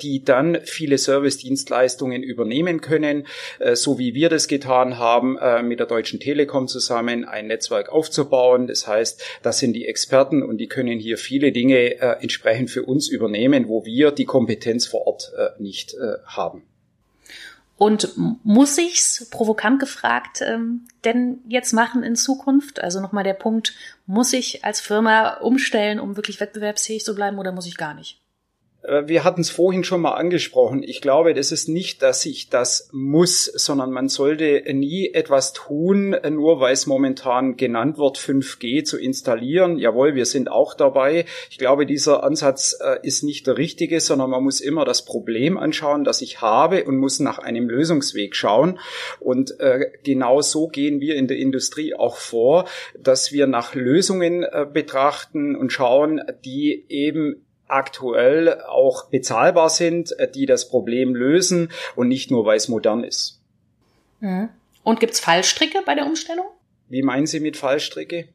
die 0.00 0.24
dann 0.24 0.58
viele 0.64 0.96
Service-Dienstleistungen 0.96 2.22
übernehmen 2.22 2.80
können, 2.80 3.26
so 3.74 3.98
wie 3.98 4.14
wir 4.14 4.30
das 4.30 4.48
getan 4.48 4.96
haben 4.96 5.38
mit 5.66 5.80
der 5.80 5.86
Deutschen 5.86 6.18
Telekom 6.18 6.66
zusammen 6.66 7.26
ein 7.42 7.48
Netzwerk 7.48 7.90
aufzubauen. 7.90 8.66
Das 8.66 8.86
heißt, 8.86 9.22
das 9.42 9.58
sind 9.58 9.74
die 9.74 9.86
Experten 9.86 10.42
und 10.42 10.58
die 10.58 10.68
können 10.68 10.98
hier 10.98 11.18
viele 11.18 11.52
Dinge 11.52 12.00
äh, 12.00 12.22
entsprechend 12.22 12.70
für 12.70 12.84
uns 12.84 13.08
übernehmen, 13.08 13.68
wo 13.68 13.84
wir 13.84 14.10
die 14.10 14.24
Kompetenz 14.24 14.86
vor 14.86 15.06
Ort 15.06 15.32
äh, 15.36 15.50
nicht 15.60 15.94
äh, 15.94 16.18
haben. 16.24 16.62
Und 17.76 18.12
muss 18.44 18.78
ich's, 18.78 19.28
provokant 19.30 19.80
gefragt, 19.80 20.40
ähm, 20.40 20.86
denn 21.04 21.40
jetzt 21.48 21.72
machen 21.72 22.04
in 22.04 22.14
Zukunft? 22.14 22.80
Also 22.80 23.00
nochmal 23.00 23.24
der 23.24 23.34
Punkt, 23.34 23.74
muss 24.06 24.32
ich 24.32 24.64
als 24.64 24.80
Firma 24.80 25.38
umstellen, 25.38 25.98
um 25.98 26.14
wirklich 26.16 26.38
wettbewerbsfähig 26.38 27.04
zu 27.04 27.16
bleiben 27.16 27.40
oder 27.40 27.50
muss 27.50 27.66
ich 27.66 27.76
gar 27.76 27.94
nicht? 27.94 28.21
Äh, 28.82 29.04
wir 29.06 29.24
hatten 29.24 29.40
es 29.40 29.50
vorhin 29.50 29.84
schon 29.84 30.00
mal 30.00 30.12
angesprochen. 30.12 30.82
Ich 30.82 31.00
glaube, 31.00 31.34
das 31.34 31.52
ist 31.52 31.68
nicht, 31.68 32.02
dass 32.02 32.26
ich 32.26 32.48
das 32.48 32.88
muss, 32.92 33.44
sondern 33.44 33.90
man 33.92 34.08
sollte 34.08 34.62
nie 34.72 35.10
etwas 35.12 35.52
tun, 35.52 36.16
nur 36.30 36.60
weil 36.60 36.72
es 36.72 36.86
momentan 36.86 37.56
genannt 37.56 37.98
wird, 37.98 38.18
5G 38.18 38.84
zu 38.84 38.98
installieren. 38.98 39.78
Jawohl, 39.78 40.14
wir 40.14 40.26
sind 40.26 40.50
auch 40.50 40.74
dabei. 40.74 41.24
Ich 41.50 41.58
glaube, 41.58 41.86
dieser 41.86 42.22
Ansatz 42.22 42.76
äh, 42.80 42.98
ist 43.02 43.22
nicht 43.22 43.46
der 43.46 43.58
richtige, 43.58 44.00
sondern 44.00 44.30
man 44.30 44.42
muss 44.42 44.60
immer 44.60 44.84
das 44.84 45.04
Problem 45.04 45.56
anschauen, 45.56 46.04
das 46.04 46.22
ich 46.22 46.40
habe 46.40 46.84
und 46.84 46.96
muss 46.96 47.20
nach 47.20 47.38
einem 47.38 47.68
Lösungsweg 47.68 48.34
schauen. 48.34 48.78
Und 49.20 49.58
äh, 49.60 49.90
genau 50.04 50.40
so 50.40 50.68
gehen 50.68 51.00
wir 51.00 51.16
in 51.16 51.28
der 51.28 51.36
Industrie 51.36 51.94
auch 51.94 52.16
vor, 52.16 52.66
dass 52.98 53.32
wir 53.32 53.46
nach 53.46 53.74
Lösungen 53.74 54.46
betrachten 54.72 55.56
und 55.56 55.72
schauen, 55.72 56.20
die 56.44 56.84
eben 56.88 57.44
aktuell 57.72 58.60
auch 58.62 59.06
bezahlbar 59.06 59.70
sind, 59.70 60.18
äh, 60.18 60.30
die 60.30 60.46
das 60.46 60.68
Problem 60.68 61.14
lösen 61.14 61.70
und 61.96 62.08
nicht 62.08 62.30
nur, 62.30 62.44
weil 62.44 62.56
es 62.56 62.68
modern 62.68 63.04
ist. 63.04 63.40
Mhm. 64.20 64.48
Und 64.84 65.00
gibt's 65.00 65.20
Fallstricke 65.20 65.78
bei 65.84 65.94
der 65.94 66.06
Umstellung? 66.06 66.46
Wie 66.88 67.02
meinen 67.02 67.26
Sie 67.26 67.40
mit 67.40 67.56
Fallstricke? 67.56 68.28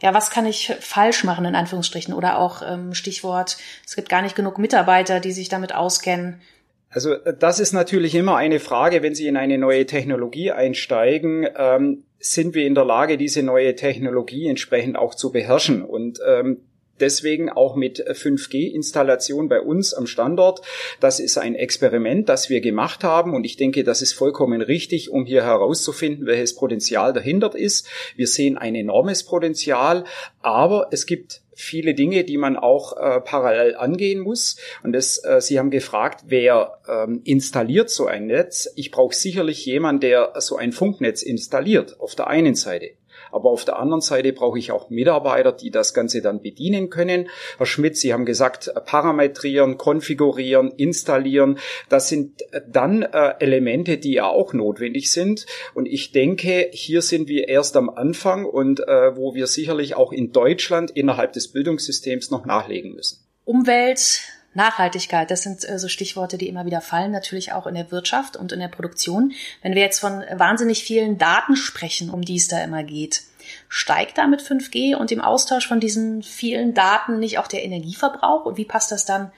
Ja, 0.00 0.12
was 0.12 0.30
kann 0.30 0.44
ich 0.44 0.74
falsch 0.80 1.24
machen 1.24 1.46
in 1.46 1.54
Anführungsstrichen? 1.54 2.12
Oder 2.12 2.38
auch 2.38 2.62
ähm, 2.62 2.92
Stichwort, 2.92 3.56
es 3.86 3.96
gibt 3.96 4.08
gar 4.08 4.20
nicht 4.20 4.36
genug 4.36 4.58
Mitarbeiter, 4.58 5.20
die 5.20 5.32
sich 5.32 5.48
damit 5.48 5.74
auskennen. 5.74 6.42
Also 6.90 7.14
äh, 7.14 7.34
das 7.36 7.60
ist 7.60 7.72
natürlich 7.72 8.14
immer 8.14 8.36
eine 8.36 8.60
Frage, 8.60 9.02
wenn 9.02 9.14
Sie 9.14 9.26
in 9.26 9.36
eine 9.36 9.56
neue 9.58 9.86
Technologie 9.86 10.52
einsteigen. 10.52 11.48
Ähm, 11.56 12.04
sind 12.18 12.54
wir 12.54 12.66
in 12.66 12.74
der 12.74 12.84
Lage, 12.84 13.16
diese 13.16 13.42
neue 13.42 13.74
Technologie 13.74 14.48
entsprechend 14.48 14.96
auch 14.96 15.14
zu 15.14 15.32
beherrschen? 15.32 15.82
Und 15.82 16.18
ähm, 16.26 16.60
deswegen 17.00 17.50
auch 17.50 17.76
mit 17.76 18.00
5G-Installation 18.00 19.48
bei 19.48 19.60
uns 19.60 19.94
am 19.94 20.06
Standort. 20.06 20.62
Das 21.00 21.20
ist 21.20 21.38
ein 21.38 21.54
Experiment, 21.54 22.28
das 22.28 22.50
wir 22.50 22.60
gemacht 22.60 23.04
haben 23.04 23.34
und 23.34 23.44
ich 23.44 23.56
denke, 23.56 23.84
das 23.84 24.02
ist 24.02 24.12
vollkommen 24.12 24.62
richtig, 24.62 25.10
um 25.10 25.26
hier 25.26 25.44
herauszufinden, 25.44 26.26
welches 26.26 26.54
Potenzial 26.54 27.12
dahinter 27.12 27.54
ist. 27.54 27.86
Wir 28.16 28.26
sehen 28.26 28.58
ein 28.58 28.74
enormes 28.74 29.24
Potenzial, 29.24 30.04
aber 30.40 30.88
es 30.90 31.06
gibt 31.06 31.42
viele 31.56 31.94
Dinge, 31.94 32.22
die 32.24 32.36
man 32.36 32.56
auch 32.56 32.96
äh, 32.96 33.20
parallel 33.20 33.74
angehen 33.76 34.20
muss. 34.20 34.56
Und 34.82 34.92
das, 34.92 35.22
äh, 35.24 35.40
Sie 35.40 35.58
haben 35.58 35.70
gefragt, 35.70 36.24
wer 36.26 36.78
ähm, 36.86 37.22
installiert 37.24 37.90
so 37.90 38.06
ein 38.06 38.26
Netz? 38.26 38.70
Ich 38.76 38.90
brauche 38.90 39.14
sicherlich 39.14 39.64
jemand, 39.64 40.02
der 40.02 40.34
so 40.38 40.56
ein 40.56 40.72
Funknetz 40.72 41.22
installiert, 41.22 41.98
auf 41.98 42.14
der 42.14 42.28
einen 42.28 42.54
Seite. 42.54 42.90
Aber 43.36 43.50
auf 43.50 43.66
der 43.66 43.78
anderen 43.78 44.00
Seite 44.00 44.32
brauche 44.32 44.58
ich 44.58 44.72
auch 44.72 44.88
Mitarbeiter, 44.88 45.52
die 45.52 45.70
das 45.70 45.92
Ganze 45.92 46.22
dann 46.22 46.40
bedienen 46.40 46.88
können. 46.88 47.28
Herr 47.58 47.66
Schmidt, 47.66 47.98
Sie 47.98 48.14
haben 48.14 48.24
gesagt, 48.24 48.72
parametrieren, 48.86 49.76
konfigurieren, 49.76 50.70
installieren. 50.70 51.58
Das 51.90 52.08
sind 52.08 52.42
dann 52.66 53.02
äh, 53.02 53.34
Elemente, 53.40 53.98
die 53.98 54.14
ja 54.14 54.26
auch 54.26 54.54
notwendig 54.54 55.10
sind. 55.10 55.44
Und 55.74 55.84
ich 55.84 56.12
denke, 56.12 56.70
hier 56.72 57.02
sind 57.02 57.28
wir 57.28 57.46
erst 57.48 57.76
am 57.76 57.90
Anfang 57.90 58.46
und 58.46 58.80
äh, 58.80 59.14
wo 59.14 59.34
wir 59.34 59.48
sicherlich 59.48 59.96
auch 59.96 60.12
in 60.12 60.32
Deutschland 60.32 60.90
innerhalb 60.92 61.34
des 61.34 61.52
Bildungssystems 61.52 62.30
noch 62.30 62.46
nachlegen 62.46 62.94
müssen. 62.94 63.18
Umwelt, 63.44 64.22
Nachhaltigkeit, 64.56 65.30
das 65.30 65.42
sind 65.42 65.68
äh, 65.68 65.78
so 65.78 65.88
Stichworte, 65.88 66.38
die 66.38 66.48
immer 66.48 66.66
wieder 66.66 66.80
fallen, 66.80 67.12
natürlich 67.12 67.52
auch 67.52 67.66
in 67.66 67.74
der 67.74 67.90
Wirtschaft 67.92 68.36
und 68.36 68.52
in 68.52 68.60
der 68.60 68.68
Produktion. 68.68 69.32
Wenn 69.62 69.74
wir 69.74 69.82
jetzt 69.82 70.00
von 70.00 70.24
wahnsinnig 70.34 70.82
vielen 70.82 71.18
Daten 71.18 71.54
sprechen, 71.54 72.10
um 72.10 72.22
die 72.22 72.36
es 72.36 72.48
da 72.48 72.62
immer 72.64 72.82
geht, 72.82 73.22
steigt 73.68 74.18
da 74.18 74.26
mit 74.26 74.40
5G 74.40 74.96
und 74.96 75.10
dem 75.10 75.20
Austausch 75.20 75.68
von 75.68 75.78
diesen 75.78 76.22
vielen 76.22 76.74
Daten 76.74 77.18
nicht 77.18 77.38
auch 77.38 77.46
der 77.46 77.64
Energieverbrauch? 77.64 78.44
Und 78.44 78.56
wie 78.56 78.64
passt 78.64 78.90
das 78.90 79.04
dann 79.04 79.30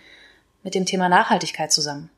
mit 0.63 0.75
dem 0.75 0.87
Thema 0.87 1.09
Nachhaltigkeit 1.09 1.73
zusammen? 1.73 2.11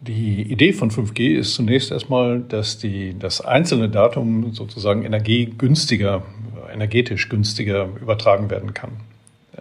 Die 0.00 0.42
Idee 0.42 0.72
von 0.72 0.90
5G 0.90 1.38
ist 1.38 1.54
zunächst 1.54 1.92
erstmal, 1.92 2.40
dass 2.40 2.78
die, 2.78 3.16
das 3.16 3.40
einzelne 3.40 3.88
Datum 3.88 4.52
sozusagen 4.52 5.04
energiegünstiger, 5.04 6.24
energetisch 6.72 7.28
günstiger 7.28 7.88
übertragen 8.00 8.50
werden 8.50 8.74
kann. 8.74 9.00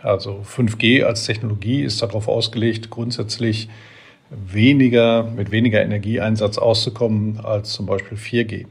Also 0.04 0.42
5G 0.44 1.04
als 1.04 1.26
Technologie 1.26 1.84
ist 1.84 2.02
darauf 2.02 2.28
ausgelegt, 2.28 2.90
grundsätzlich 2.90 3.70
weniger, 4.30 5.24
mit 5.24 5.52
weniger 5.52 5.82
Energieeinsatz 5.82 6.58
auszukommen 6.58 7.40
als 7.44 7.74
zum 7.74 7.86
Beispiel 7.86 8.18
4G. 8.18 8.66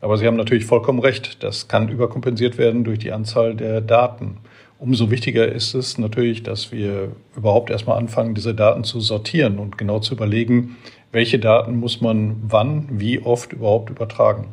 Aber 0.00 0.16
Sie 0.16 0.26
haben 0.26 0.36
natürlich 0.36 0.66
vollkommen 0.66 1.00
recht, 1.00 1.42
das 1.42 1.68
kann 1.68 1.88
überkompensiert 1.88 2.58
werden 2.58 2.84
durch 2.84 2.98
die 2.98 3.12
Anzahl 3.12 3.54
der 3.54 3.80
Daten. 3.80 4.38
Umso 4.78 5.10
wichtiger 5.10 5.50
ist 5.50 5.74
es 5.74 5.98
natürlich, 5.98 6.44
dass 6.44 6.70
wir 6.70 7.12
überhaupt 7.34 7.70
erstmal 7.70 7.98
anfangen, 7.98 8.34
diese 8.34 8.54
Daten 8.54 8.84
zu 8.84 9.00
sortieren 9.00 9.58
und 9.58 9.76
genau 9.76 9.98
zu 9.98 10.14
überlegen, 10.14 10.76
welche 11.10 11.40
Daten 11.40 11.76
muss 11.76 12.00
man 12.00 12.36
wann, 12.42 12.86
wie 12.90 13.20
oft 13.20 13.52
überhaupt 13.52 13.90
übertragen. 13.90 14.48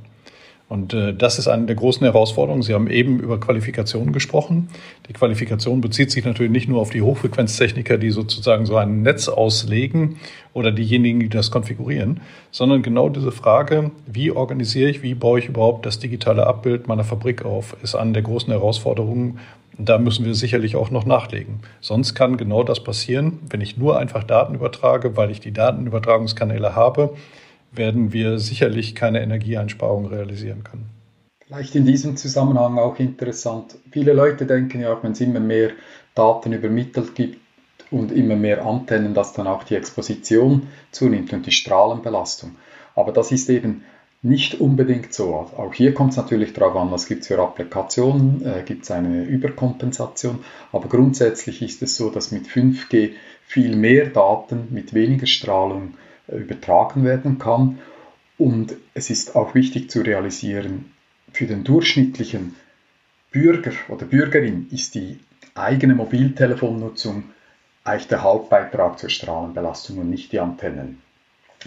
Und 0.67 0.95
äh, 0.95 1.13
das 1.13 1.37
ist 1.37 1.47
eine 1.47 1.67
der 1.67 1.75
großen 1.75 2.03
Herausforderungen. 2.03 2.63
Sie 2.63 2.73
haben 2.73 2.89
eben 2.89 3.19
über 3.19 3.39
Qualifikation 3.39 4.11
gesprochen. 4.11 4.69
Die 5.07 5.13
Qualifikation 5.13 5.79
bezieht 5.79 6.09
sich 6.09 6.25
natürlich 6.25 6.51
nicht 6.51 6.67
nur 6.67 6.81
auf 6.81 6.89
die 6.89 7.03
Hochfrequenztechniker, 7.03 7.99
die 7.99 8.09
sozusagen 8.09 8.65
so 8.65 8.75
ein 8.75 9.03
Netz 9.03 9.27
auslegen 9.27 10.17
oder 10.53 10.71
diejenigen, 10.71 11.19
die 11.19 11.29
das 11.29 11.51
konfigurieren, 11.51 12.21
sondern 12.49 12.81
genau 12.81 13.09
diese 13.09 13.31
Frage, 13.31 13.91
wie 14.07 14.31
organisiere 14.31 14.89
ich, 14.89 15.03
wie 15.03 15.13
baue 15.13 15.37
ich 15.37 15.49
überhaupt 15.49 15.85
das 15.85 15.99
digitale 15.99 16.47
Abbild 16.47 16.87
meiner 16.87 17.03
Fabrik 17.03 17.45
auf, 17.45 17.77
ist 17.83 17.93
eine 17.93 18.13
der 18.13 18.23
großen 18.23 18.51
Herausforderungen. 18.51 19.39
Da 19.77 19.97
müssen 19.99 20.25
wir 20.25 20.33
sicherlich 20.33 20.77
auch 20.77 20.89
noch 20.89 21.05
nachlegen. 21.05 21.59
Sonst 21.81 22.15
kann 22.15 22.37
genau 22.37 22.63
das 22.63 22.81
passieren, 22.81 23.39
wenn 23.49 23.61
ich 23.61 23.77
nur 23.77 23.99
einfach 23.99 24.23
Daten 24.23 24.55
übertrage, 24.55 25.17
weil 25.17 25.29
ich 25.29 25.41
die 25.41 25.51
Datenübertragungskanäle 25.51 26.75
habe 26.75 27.13
werden 27.77 28.13
wir 28.13 28.39
sicherlich 28.39 28.95
keine 28.95 29.21
Energieeinsparung 29.21 30.07
realisieren 30.07 30.63
können. 30.63 30.89
Vielleicht 31.45 31.75
in 31.75 31.85
diesem 31.85 32.17
Zusammenhang 32.17 32.79
auch 32.79 32.97
interessant. 32.97 33.75
Viele 33.91 34.13
Leute 34.13 34.45
denken 34.45 34.81
ja, 34.81 34.97
wenn 35.03 35.11
es 35.11 35.21
immer 35.21 35.39
mehr 35.39 35.71
Daten 36.15 36.53
übermittelt 36.53 37.13
gibt 37.13 37.39
und 37.91 38.11
immer 38.11 38.35
mehr 38.35 38.65
Antennen, 38.65 39.13
dass 39.13 39.33
dann 39.33 39.45
auch 39.45 39.63
die 39.63 39.75
Exposition 39.75 40.67
zunimmt 40.91 41.33
und 41.33 41.45
die 41.45 41.51
Strahlenbelastung. 41.51 42.55
Aber 42.95 43.11
das 43.11 43.31
ist 43.31 43.49
eben 43.49 43.83
nicht 44.23 44.59
unbedingt 44.59 45.13
so. 45.13 45.35
Auch 45.55 45.73
hier 45.73 45.93
kommt 45.93 46.11
es 46.11 46.17
natürlich 46.17 46.53
darauf 46.53 46.75
an, 46.75 46.91
was 46.91 47.05
gibt 47.05 47.21
es 47.21 47.27
für 47.27 47.39
Applikationen, 47.39 48.43
äh, 48.43 48.63
gibt 48.63 48.83
es 48.83 48.91
eine 48.91 49.23
Überkompensation. 49.23 50.39
Aber 50.71 50.89
grundsätzlich 50.89 51.61
ist 51.61 51.83
es 51.83 51.95
so, 51.95 52.09
dass 52.09 52.31
mit 52.31 52.47
5G 52.47 53.11
viel 53.45 53.75
mehr 53.75 54.07
Daten 54.07 54.69
mit 54.71 54.95
weniger 54.95 55.27
Strahlung 55.27 55.93
übertragen 56.27 57.03
werden 57.05 57.39
kann. 57.39 57.79
Und 58.37 58.75
es 58.93 59.09
ist 59.09 59.35
auch 59.35 59.55
wichtig 59.55 59.89
zu 59.89 60.01
realisieren, 60.01 60.91
für 61.31 61.45
den 61.45 61.63
durchschnittlichen 61.63 62.55
Bürger 63.31 63.71
oder 63.89 64.05
Bürgerin 64.05 64.67
ist 64.71 64.95
die 64.95 65.19
eigene 65.53 65.95
Mobiltelefonnutzung 65.95 67.23
eigentlich 67.83 68.07
der 68.07 68.23
Hauptbeitrag 68.23 68.97
zur 68.97 69.09
Strahlenbelastung 69.09 69.99
und 69.99 70.09
nicht 70.09 70.31
die 70.31 70.39
Antennen. 70.39 71.01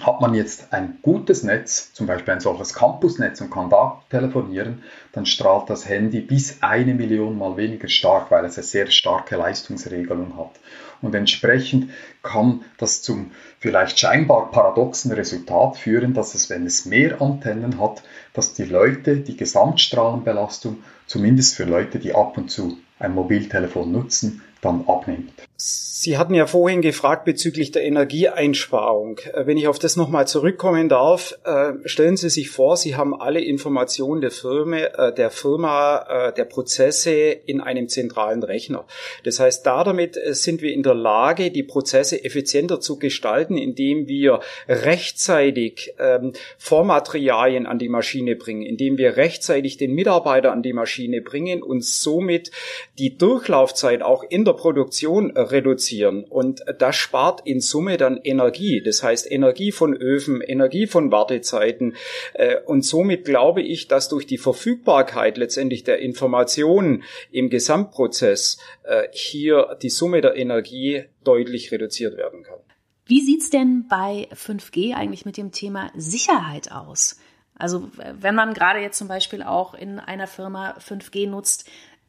Hat 0.01 0.20
man 0.20 0.35
jetzt 0.35 0.72
ein 0.72 0.98
gutes 1.03 1.42
Netz, 1.42 1.92
zum 1.92 2.07
Beispiel 2.07 2.35
ein 2.35 2.40
solches 2.40 2.72
Campusnetz 2.72 3.40
und 3.40 3.51
kann 3.51 3.68
da 3.68 4.03
telefonieren, 4.11 4.83
dann 5.12 5.27
strahlt 5.27 5.68
das 5.68 5.88
Handy 5.88 6.20
bis 6.20 6.62
eine 6.62 6.94
Million 6.94 7.37
mal 7.37 7.57
weniger 7.57 7.88
stark, 7.88 8.31
weil 8.31 8.44
es 8.44 8.57
eine 8.57 8.64
sehr 8.64 8.87
starke 8.90 9.37
Leistungsregelung 9.37 10.37
hat. 10.38 10.53
Und 11.01 11.14
entsprechend 11.14 11.90
kann 12.22 12.62
das 12.77 13.03
zum 13.03 13.33
vielleicht 13.61 13.98
scheinbar 13.98 14.51
paradoxen 14.51 15.12
Resultat 15.12 15.77
führen, 15.77 16.14
dass 16.14 16.35
es, 16.35 16.51
wenn 16.51 16.66
es 16.66 16.87
mehr 16.87 17.20
Antennen 17.20 17.81
hat, 17.81 18.03
dass 18.33 18.55
die 18.55 18.64
Leute 18.64 19.16
die 19.18 19.37
Gesamtstrahlenbelastung, 19.37 20.83
zumindest 21.07 21.57
für 21.57 21.64
Leute, 21.64 21.98
die 21.98 22.14
ab 22.14 22.37
und 22.37 22.51
zu 22.51 22.79
ein 22.98 23.14
Mobiltelefon 23.14 23.90
nutzen, 23.90 24.42
dann 24.61 24.85
abnimmt. 24.88 25.47
Sie 25.61 26.16
hatten 26.16 26.35
ja 26.35 26.47
vorhin 26.47 26.83
gefragt 26.83 27.25
bezüglich 27.25 27.73
der 27.73 27.83
Energieeinsparung. 27.83 29.18
Äh, 29.18 29.47
wenn 29.47 29.57
ich 29.57 29.66
auf 29.66 29.81
das 29.81 29.97
nochmal 29.97 30.29
zurückkommen 30.29 30.88
darf, 30.88 31.37
äh, 31.42 31.73
stellen 31.85 32.16
Sie 32.16 32.31
sich 32.31 32.51
vor, 32.51 32.77
Sie 32.77 32.94
haben 32.94 33.21
alle 33.21 33.40
Informationen 33.40 34.21
der 34.21 34.31
Firma, 34.31 34.77
äh, 34.77 35.12
der 35.12 35.31
Firma, 35.31 36.31
der 36.37 36.44
Prozesse 36.44 37.11
in 37.11 37.61
einem 37.61 37.88
zentralen 37.88 38.42
Rechner. 38.44 38.87
Das 39.25 39.40
heißt, 39.40 39.66
damit 39.66 40.18
sind 40.31 40.62
wir 40.62 40.73
in 40.73 40.83
der 40.83 40.94
Lage, 40.94 41.51
die 41.51 41.62
Prozesse 41.62 42.25
effizienter 42.25 42.81
zu 42.81 42.99
gestalten, 42.99 43.57
indem 43.57 44.07
wir 44.07 44.40
rechtzeitig 44.68 45.94
ähm, 45.99 46.33
Vormaterialien 46.59 47.66
an 47.66 47.79
die 47.79 47.88
Maschine 47.88 48.37
bringen, 48.37 48.62
indem 48.62 48.99
wir 48.99 49.16
rechtzeitig 49.16 49.77
den 49.77 49.94
Mitarbeiter 49.94 50.53
an 50.53 50.62
die 50.62 50.73
Maschine 50.73 51.21
bringen 51.21 51.62
und 51.62 51.85
somit 51.85 52.51
die 52.99 53.18
Durchlaufzeit 53.18 54.03
auch 54.03 54.23
in 54.23 54.44
der 54.44 54.53
Produktion 54.53 55.33
reduzieren. 55.50 56.24
Und 56.24 56.62
das 56.78 56.96
spart 56.96 57.42
in 57.44 57.61
Summe 57.61 57.96
dann 57.96 58.16
Energie. 58.16 58.82
Das 58.82 59.02
heißt 59.02 59.30
Energie 59.30 59.72
von 59.72 59.94
Öfen, 59.94 60.40
Energie 60.40 60.87
von 60.87 61.12
Wartezeiten. 61.12 61.96
Äh, 62.34 62.56
und 62.66 62.84
somit 62.84 63.24
glaube 63.24 63.62
ich, 63.62 63.88
dass 63.88 64.08
durch 64.08 64.26
die 64.26 64.38
Verfügbarkeit 64.38 65.38
letztendlich 65.38 65.84
der 65.84 65.98
Informationen 65.98 67.02
im 67.30 67.50
Gesamtprozess 67.50 68.58
äh, 68.84 69.08
hier 69.12 69.76
die 69.82 69.90
Summe 69.90 70.20
der 70.20 70.37
Energie 70.37 71.04
deutlich 71.24 71.72
reduziert 71.72 72.16
werden 72.16 72.42
kann. 72.42 72.58
Wie 73.06 73.22
sieht's 73.22 73.48
denn 73.48 73.87
bei 73.88 74.28
5G 74.34 74.94
eigentlich 74.94 75.24
mit 75.24 75.38
dem 75.38 75.50
Thema 75.50 75.90
Sicherheit 75.96 76.70
aus? 76.70 77.18
Also 77.58 77.90
wenn 77.96 78.34
man 78.34 78.54
gerade 78.54 78.80
jetzt 78.80 78.98
zum 78.98 79.08
Beispiel 79.08 79.42
auch 79.42 79.74
in 79.74 79.98
einer 79.98 80.26
Firma 80.26 80.76
5G 80.78 81.28
nutzt, 81.28 81.68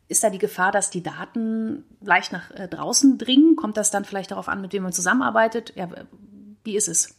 ist 0.09 0.23
da 0.23 0.29
die 0.29 0.39
Gefahr, 0.39 0.71
dass 0.71 0.89
die 0.89 1.03
Daten 1.03 1.85
leicht 2.01 2.33
nach 2.33 2.51
äh, 2.51 2.67
draußen 2.67 3.17
dringen? 3.17 3.55
Kommt 3.55 3.77
das 3.77 3.91
dann 3.91 4.03
vielleicht 4.03 4.31
darauf 4.31 4.49
an, 4.49 4.59
mit 4.59 4.73
wem 4.73 4.83
man 4.83 4.91
zusammenarbeitet? 4.91 5.71
Ja, 5.75 5.87
wie 6.63 6.75
ist 6.75 6.87
es? 6.87 7.15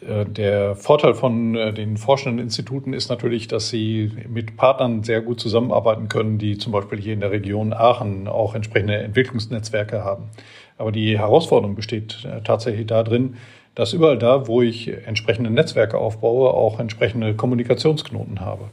Äh, 0.00 0.24
der 0.24 0.76
Vorteil 0.76 1.14
von 1.14 1.56
äh, 1.56 1.74
den 1.74 1.96
forschenden 1.96 2.38
Instituten 2.38 2.92
ist 2.92 3.08
natürlich, 3.08 3.48
dass 3.48 3.68
sie 3.68 4.12
mit 4.28 4.56
Partnern 4.56 5.02
sehr 5.02 5.22
gut 5.22 5.40
zusammenarbeiten 5.40 6.08
können, 6.08 6.38
die 6.38 6.56
zum 6.56 6.72
Beispiel 6.72 7.00
hier 7.00 7.14
in 7.14 7.20
der 7.20 7.32
Region 7.32 7.72
Aachen 7.72 8.28
auch 8.28 8.54
entsprechende 8.54 8.96
Entwicklungsnetzwerke 8.96 10.04
haben. 10.04 10.30
Aber 10.78 10.92
die 10.92 11.18
Herausforderung 11.18 11.74
besteht 11.74 12.26
tatsächlich 12.44 12.86
darin, 12.86 13.36
dass 13.76 13.92
überall 13.92 14.18
da, 14.18 14.48
wo 14.48 14.60
ich 14.60 14.88
entsprechende 14.88 15.50
Netzwerke 15.50 15.98
aufbaue, 15.98 16.52
auch 16.52 16.80
entsprechende 16.80 17.34
Kommunikationsknoten 17.34 18.40
habe. 18.40 18.70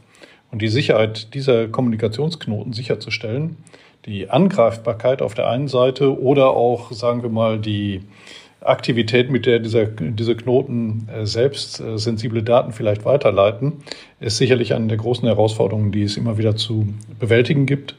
Und 0.52 0.62
die 0.62 0.68
Sicherheit 0.68 1.34
dieser 1.34 1.68
Kommunikationsknoten 1.68 2.74
sicherzustellen, 2.74 3.58
die 4.06 4.30
Angreifbarkeit 4.30 5.22
auf 5.22 5.34
der 5.34 5.48
einen 5.48 5.68
Seite 5.68 6.20
oder 6.20 6.52
auch, 6.52 6.92
sagen 6.92 7.24
wir 7.24 7.30
mal, 7.30 7.60
die 7.60 8.02
Aktivität, 8.62 9.32
mit 9.32 9.46
der 9.46 9.60
dieser, 9.60 9.86
diese 9.86 10.36
Knoten 10.36 11.08
äh, 11.12 11.26
selbst 11.26 11.80
äh, 11.80 11.98
sensible 11.98 12.44
Daten 12.44 12.74
vielleicht 12.74 13.06
weiterleiten, 13.06 13.74
ist 14.20 14.38
sicherlich 14.38 14.74
eine 14.76 14.88
der 14.88 14.98
großen 14.98 15.28
Herausforderungen, 15.28 15.92
die 15.92 16.04
es 16.04 16.16
immer 16.16 16.38
wieder 16.38 16.56
zu 16.56 16.94
bewältigen 17.20 17.66
gibt. 17.66 17.96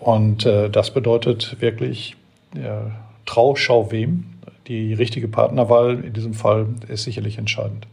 Und 0.00 0.44
äh, 0.44 0.68
das 0.68 0.92
bedeutet 0.92 1.56
wirklich 1.60 2.14
ja, 2.54 2.90
Trau, 3.24 3.56
schau 3.56 3.90
wem. 3.90 4.24
Die 4.68 4.92
richtige 4.94 5.28
Partnerwahl 5.28 6.04
in 6.04 6.12
diesem 6.12 6.34
Fall 6.34 6.66
ist 6.88 7.04
sicherlich 7.04 7.38
entscheidend. 7.38 7.86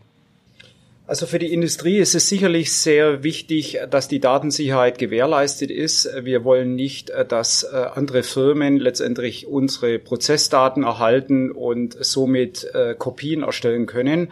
Also 1.07 1.25
für 1.25 1.39
die 1.39 1.51
Industrie 1.51 1.97
ist 1.97 2.15
es 2.15 2.29
sicherlich 2.29 2.71
sehr 2.71 3.23
wichtig, 3.23 3.79
dass 3.89 4.07
die 4.07 4.19
Datensicherheit 4.19 4.97
gewährleistet 4.97 5.71
ist. 5.71 6.07
Wir 6.21 6.45
wollen 6.45 6.75
nicht, 6.75 7.09
äh, 7.09 7.25
dass 7.25 7.63
äh, 7.63 7.75
andere 7.75 8.23
Firmen 8.23 8.77
letztendlich 8.77 9.47
unsere 9.47 9.99
Prozessdaten 9.99 10.83
erhalten 10.83 11.51
und 11.51 11.97
somit 11.99 12.69
äh, 12.73 12.95
Kopien 12.97 13.41
erstellen 13.41 13.87
können. 13.87 14.31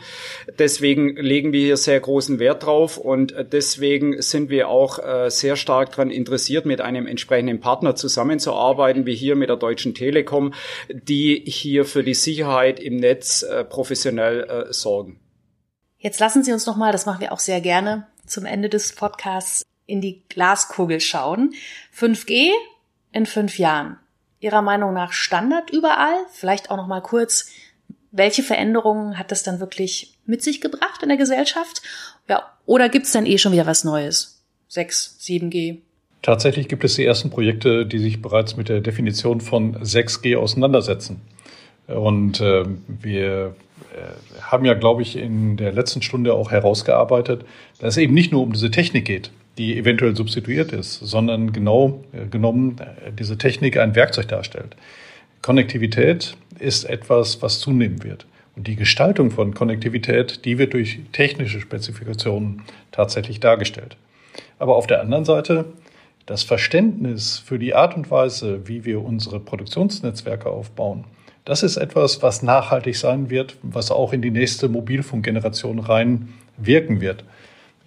Deswegen 0.60 1.16
legen 1.16 1.54
wir 1.54 1.60
hier 1.60 1.78
sehr 1.78 2.00
großen 2.00 2.40
Wert 2.40 2.66
drauf 2.66 2.98
und 2.98 3.34
deswegen 3.52 4.22
sind 4.22 4.50
wir 4.50 4.70
auch 4.70 5.00
sehr 5.30 5.56
stark 5.56 5.92
daran 5.92 6.12
interessiert, 6.12 6.66
mit 6.66 6.82
einem 6.82 7.08
entsprechenden 7.08 7.60
Partner 7.60 7.96
zusammenzuarbeiten, 7.96 9.06
wie 9.06 9.16
hier 9.16 9.36
mit 9.36 9.50
der 9.50 9.58
Deutschen 9.58 9.94
Telekom, 9.94 10.54
die 10.90 11.42
hier 11.46 11.86
für 11.86 12.04
die 12.04 12.14
Sicherheit 12.14 12.80
im 12.80 12.98
Netz 12.98 13.46
professionell 13.70 14.68
sorgen. 14.70 15.20
Jetzt 16.00 16.20
lassen 16.20 16.44
Sie 16.44 16.54
uns 16.54 16.66
noch 16.66 16.78
mal, 16.78 16.94
das 16.94 17.06
machen 17.06 17.20
wir 17.20 17.34
auch 17.34 17.40
sehr 17.40 17.60
gerne, 17.60 18.08
zum 18.26 18.46
Ende 18.46 18.70
des 18.70 18.94
Podcasts 18.94 19.66
in 19.86 20.00
die 20.00 20.22
Glaskugel 20.30 21.02
schauen. 21.02 21.54
5G 21.98 22.52
in 23.12 23.26
fünf 23.26 23.60
Jahren. 23.60 23.98
Ihrer 24.40 24.62
Meinung 24.62 24.94
nach 24.94 25.12
Standard 25.12 25.72
überall? 25.72 26.16
Vielleicht 26.32 26.72
auch 26.72 26.78
noch 26.78 26.88
mal 26.88 27.02
kurz, 27.02 27.50
welche 28.12 28.44
Veränderungen 28.44 29.20
hat 29.20 29.32
das 29.32 29.44
dann 29.44 29.60
wirklich 29.60 30.14
mit 30.26 30.42
sich 30.42 30.62
gebracht 30.62 31.04
in 31.04 31.10
der 31.10 31.18
Gesellschaft? 31.18 31.82
Ja, 32.30 32.50
oder 32.66 32.88
gibt's 32.88 33.12
dann 33.12 33.26
eh 33.26 33.38
schon 33.38 33.52
wieder 33.52 33.66
was 33.66 33.84
Neues? 33.84 34.42
6, 34.70 35.18
7G? 35.22 35.80
Tatsächlich 36.22 36.70
gibt 36.70 36.84
es 36.86 36.96
die 36.96 37.06
ersten 37.06 37.30
Projekte, 37.30 37.86
die 37.86 38.00
sich 38.00 38.22
bereits 38.22 38.56
mit 38.56 38.70
der 38.70 38.80
Definition 38.80 39.42
von 39.42 39.76
6G 39.84 40.38
auseinandersetzen. 40.38 41.22
Und 41.88 42.40
äh, 42.40 42.66
wir 42.88 43.56
haben 44.42 44.66
ja, 44.66 44.74
glaube 44.74 45.02
ich, 45.02 45.16
in 45.18 45.58
der 45.58 45.72
letzten 45.72 46.02
Stunde 46.02 46.34
auch 46.34 46.52
herausgearbeitet, 46.52 47.46
dass 47.80 47.96
es 47.96 47.98
eben 47.98 48.14
nicht 48.14 48.32
nur 48.32 48.44
um 48.44 48.54
diese 48.54 48.72
Technik 48.72 49.06
geht, 49.06 49.32
die 49.58 49.78
eventuell 49.78 50.16
substituiert 50.16 50.72
ist, 50.72 51.00
sondern 51.00 51.52
genau 51.54 52.04
äh, 52.14 52.26
genommen 52.28 52.78
äh, 52.80 53.12
diese 53.12 53.38
Technik 53.38 53.78
ein 53.78 53.96
Werkzeug 53.96 54.28
darstellt. 54.28 54.76
Konnektivität 55.42 56.36
ist 56.60 56.84
etwas, 56.86 57.42
was 57.42 57.60
zunehmen 57.60 58.04
wird. 58.04 58.26
Und 58.56 58.68
die 58.68 58.76
Gestaltung 58.76 59.32
von 59.32 59.54
Konnektivität, 59.54 60.44
die 60.46 60.58
wird 60.58 60.74
durch 60.74 61.00
technische 61.12 61.62
Spezifikationen 61.62 62.64
tatsächlich 62.92 63.40
dargestellt. 63.40 63.96
Aber 64.58 64.76
auf 64.76 64.88
der 64.88 65.02
anderen 65.02 65.26
Seite 65.26 65.66
das 66.26 66.44
Verständnis 66.44 67.40
für 67.40 67.58
die 67.58 67.74
Art 67.74 67.96
und 67.96 68.12
Weise, 68.12 68.68
wie 68.68 68.86
wir 68.86 69.04
unsere 69.04 69.40
Produktionsnetzwerke 69.40 70.50
aufbauen, 70.50 71.06
das 71.50 71.64
ist 71.64 71.78
etwas, 71.78 72.22
was 72.22 72.44
nachhaltig 72.44 72.96
sein 72.96 73.32
wird, 73.32 73.58
was 73.64 73.90
auch 73.90 74.14
in 74.14 74.22
die 74.22 74.30
nächste 74.30 74.70
Mobilfunkgeneration 74.70 75.80
rein 75.80 76.30
wirken 76.58 77.02
wird. 77.02 77.24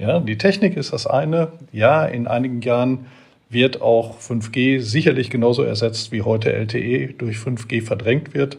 Ja, 0.00 0.18
die 0.18 0.36
Technik 0.36 0.76
ist 0.76 0.92
das 0.92 1.06
eine. 1.06 1.52
Ja, 1.70 2.04
in 2.04 2.26
einigen 2.26 2.60
Jahren 2.60 3.06
wird 3.50 3.80
auch 3.80 4.18
5G 4.18 4.80
sicherlich 4.80 5.30
genauso 5.30 5.62
ersetzt 5.62 6.10
wie 6.10 6.22
heute 6.22 6.52
LTE 6.52 7.14
durch 7.16 7.36
5G 7.36 7.84
verdrängt 7.84 8.34
wird. 8.34 8.58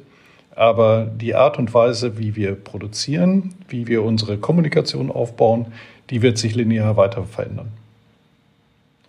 Aber 0.55 1.11
die 1.13 1.35
Art 1.35 1.59
und 1.59 1.73
Weise, 1.73 2.17
wie 2.17 2.37
wir 2.37 2.55
produzieren, 2.55 3.55
wie 3.67 3.87
wir 3.87 4.03
unsere 4.03 4.37
Kommunikation 4.37 5.11
aufbauen, 5.11 5.65
die 6.11 6.21
wird 6.21 6.37
sich 6.37 6.55
linear 6.55 6.95
weiter 6.95 7.25
verändern. 7.25 7.73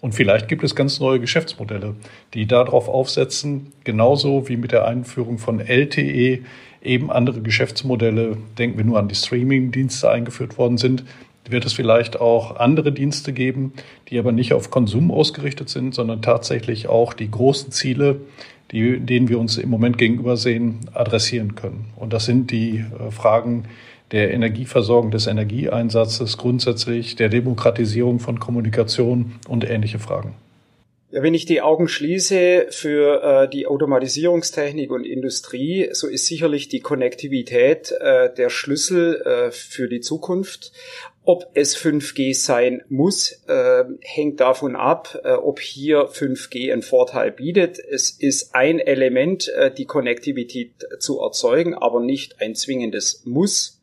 Und 0.05 0.15
vielleicht 0.15 0.49
gibt 0.49 0.63
es 0.63 0.75
ganz 0.75 1.01
neue 1.01 1.19
Geschäftsmodelle, 1.19 1.95
die 2.35 2.45
darauf 2.45 2.91
aufsetzen, 2.91 3.73
genauso 3.85 4.51
wie 4.51 4.59
mit 4.59 4.71
der 4.71 4.87
Einführung 4.87 5.39
von 5.39 5.61
LTE 5.61 6.41
eben 6.83 7.11
andere 7.11 7.41
Geschäftsmodelle, 7.41 8.37
denken 8.59 8.77
wir 8.77 8.85
nur 8.85 8.99
an 8.99 9.09
die 9.09 9.15
Streaming-Dienste 9.15 10.11
eingeführt 10.11 10.59
worden 10.59 10.77
sind, 10.77 11.05
wird 11.49 11.65
es 11.65 11.73
vielleicht 11.73 12.21
auch 12.21 12.57
andere 12.57 12.93
Dienste 12.93 13.33
geben, 13.33 13.73
die 14.11 14.19
aber 14.19 14.31
nicht 14.31 14.53
auf 14.53 14.71
Konsum 14.71 15.11
ausgerichtet 15.11 15.71
sind, 15.71 15.95
sondern 15.95 16.21
tatsächlich 16.21 16.87
auch 16.87 17.15
die 17.15 17.31
großen 17.31 17.73
Ziele, 17.73 18.21
die, 18.73 19.01
denen 19.01 19.31
wir 19.31 19.39
uns 19.39 19.57
im 19.57 19.71
Moment 19.71 19.97
gegenüber 19.97 20.37
sehen, 20.37 20.81
adressieren 20.93 21.55
können. 21.55 21.87
Und 21.97 22.13
das 22.13 22.27
sind 22.27 22.51
die 22.51 22.81
äh, 22.81 23.11
Fragen 23.11 23.65
der 24.13 24.33
Energieversorgung, 24.33 25.11
des 25.11 25.27
Energieeinsatzes 25.27 26.37
grundsätzlich, 26.37 27.17
der 27.17 27.29
Demokratisierung 27.29 28.21
von 28.21 28.39
Kommunikation 28.39 29.35
und 29.49 29.69
ähnliche 29.69 29.99
Fragen. 29.99 30.35
Ja, 31.15 31.23
wenn 31.23 31.35
ich 31.35 31.47
die 31.47 31.63
Augen 31.63 31.87
schließe 31.87 32.67
für 32.71 33.23
äh, 33.23 33.49
die 33.49 33.69
Automatisierungstechnik 33.69 34.91
und 34.91 35.05
Industrie, 35.05 35.89
so 35.93 36.09
ist 36.09 36.27
sicherlich 36.27 36.67
die 36.67 36.81
Konnektivität 36.81 37.93
äh, 38.01 38.35
der 38.35 38.51
Schlüssel 38.51 39.23
äh, 39.23 39.51
für 39.53 39.89
die 39.89 40.01
Zukunft. 40.01 40.73
Ob 41.27 41.47
es 41.55 41.77
5G 41.77 42.35
sein 42.35 42.83
muss, 42.89 43.45
äh, 43.47 43.85
hängt 44.01 44.41
davon 44.41 44.75
ab, 44.75 45.21
äh, 45.23 45.35
ob 45.35 45.61
hier 45.61 46.09
5G 46.09 46.73
einen 46.73 46.83
Vorteil 46.83 47.31
bietet. 47.31 47.79
Es 47.79 48.11
ist 48.11 48.55
ein 48.55 48.81
Element, 48.81 49.49
äh, 49.51 49.73
die 49.73 49.87
Konnektivität 49.87 50.73
zu 50.99 51.21
erzeugen, 51.21 51.75
aber 51.75 52.01
nicht 52.01 52.41
ein 52.41 52.57
zwingendes 52.57 53.23
Muss. 53.25 53.74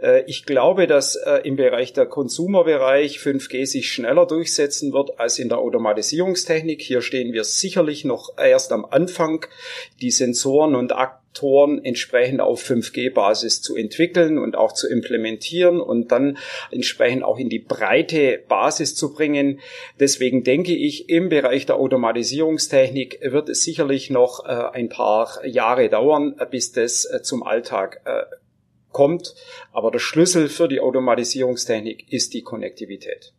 Äh, 0.00 0.24
ich 0.26 0.44
glaube, 0.44 0.86
dass 0.86 1.16
äh, 1.16 1.40
im 1.44 1.56
Bereich 1.56 1.92
der 1.92 2.06
Konsumerbereich 2.06 3.18
5G 3.18 3.66
sich 3.66 3.90
schneller 3.90 4.26
durchsetzen 4.26 4.92
wird 4.92 5.18
als 5.18 5.38
in 5.38 5.48
der 5.48 5.58
Automatisierungstechnik. 5.58 6.82
Hier 6.82 7.02
stehen 7.02 7.32
wir 7.32 7.44
sicherlich 7.44 8.04
noch 8.04 8.36
erst 8.38 8.72
am 8.72 8.84
Anfang, 8.84 9.46
die 10.00 10.10
Sensoren 10.10 10.74
und 10.74 10.92
Aktoren 10.92 11.84
entsprechend 11.84 12.40
auf 12.40 12.62
5G-Basis 12.62 13.60
zu 13.60 13.74
entwickeln 13.74 14.38
und 14.38 14.56
auch 14.56 14.72
zu 14.72 14.88
implementieren 14.88 15.80
und 15.80 16.12
dann 16.12 16.38
entsprechend 16.70 17.24
auch 17.24 17.38
in 17.38 17.48
die 17.48 17.58
breite 17.58 18.40
Basis 18.48 18.94
zu 18.94 19.12
bringen. 19.12 19.58
Deswegen 19.98 20.44
denke 20.44 20.74
ich, 20.74 21.08
im 21.08 21.28
Bereich 21.28 21.66
der 21.66 21.76
Automatisierungstechnik 21.76 23.18
wird 23.22 23.48
es 23.48 23.64
sicherlich 23.64 24.10
noch 24.10 24.44
äh, 24.44 24.48
ein 24.48 24.88
paar 24.88 25.44
Jahre 25.44 25.88
dauern, 25.88 26.36
bis 26.50 26.70
das 26.70 27.08
zum 27.22 27.42
Alltag 27.42 28.00
kommt. 28.94 29.34
Aber 29.72 29.90
der 29.90 29.98
Schlüssel 29.98 30.48
für 30.48 30.68
die 30.68 30.80
Automatisierungstechnik 30.80 32.10
ist 32.10 32.32
die 32.32 32.42
Konnektivität. 32.42 33.34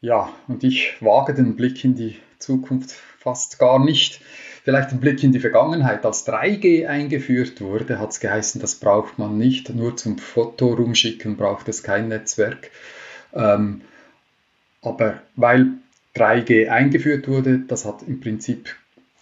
Ja, 0.00 0.32
und 0.46 0.62
ich 0.62 0.94
wage 1.00 1.34
den 1.34 1.56
Blick 1.56 1.82
in 1.84 1.96
die 1.96 2.16
Zukunft 2.38 2.92
fast 3.18 3.58
gar 3.58 3.82
nicht. 3.82 4.20
Vielleicht 4.62 4.92
ein 4.92 5.00
Blick 5.00 5.22
in 5.24 5.32
die 5.32 5.40
Vergangenheit. 5.40 6.04
Als 6.06 6.26
3G 6.26 6.86
eingeführt 6.86 7.60
wurde, 7.60 7.98
hat 7.98 8.10
es 8.10 8.20
geheißen, 8.20 8.60
das 8.60 8.76
braucht 8.76 9.18
man 9.18 9.36
nicht. 9.38 9.70
Nur 9.70 9.96
zum 9.96 10.18
Foto 10.18 10.74
rumschicken 10.74 11.36
braucht 11.36 11.68
es 11.68 11.82
kein 11.82 12.08
Netzwerk. 12.08 12.70
Ähm, 13.32 13.80
aber 14.82 15.22
weil 15.36 15.68
3G 16.14 16.68
eingeführt 16.68 17.26
wurde, 17.26 17.58
das 17.58 17.84
hat 17.84 18.02
im 18.02 18.20
Prinzip 18.20 18.76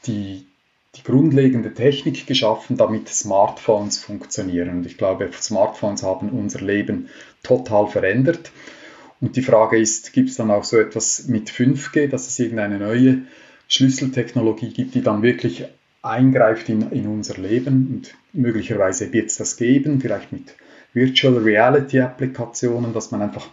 die 0.06 0.46
die 0.94 1.02
grundlegende 1.02 1.72
Technik 1.72 2.26
geschaffen, 2.26 2.76
damit 2.76 3.08
Smartphones 3.08 3.98
funktionieren. 3.98 4.68
Und 4.68 4.86
ich 4.86 4.98
glaube, 4.98 5.30
Smartphones 5.32 6.02
haben 6.02 6.30
unser 6.30 6.60
Leben 6.60 7.08
total 7.42 7.86
verändert. 7.86 8.52
Und 9.20 9.36
die 9.36 9.42
Frage 9.42 9.78
ist, 9.78 10.12
gibt 10.12 10.30
es 10.30 10.36
dann 10.36 10.50
auch 10.50 10.64
so 10.64 10.78
etwas 10.78 11.28
mit 11.28 11.50
5G, 11.50 12.08
dass 12.08 12.28
es 12.28 12.38
irgendeine 12.38 12.78
neue 12.78 13.22
Schlüsseltechnologie 13.68 14.70
gibt, 14.72 14.94
die 14.94 15.02
dann 15.02 15.22
wirklich 15.22 15.64
eingreift 16.02 16.68
in, 16.68 16.90
in 16.90 17.06
unser 17.06 17.40
Leben 17.40 17.88
und 17.94 18.14
möglicherweise 18.32 19.12
wird 19.12 19.30
es 19.30 19.36
das 19.36 19.56
geben, 19.56 20.00
vielleicht 20.00 20.32
mit 20.32 20.54
Virtual 20.92 21.38
Reality 21.38 22.00
Applikationen, 22.00 22.92
dass 22.92 23.12
man 23.12 23.22
einfach 23.22 23.48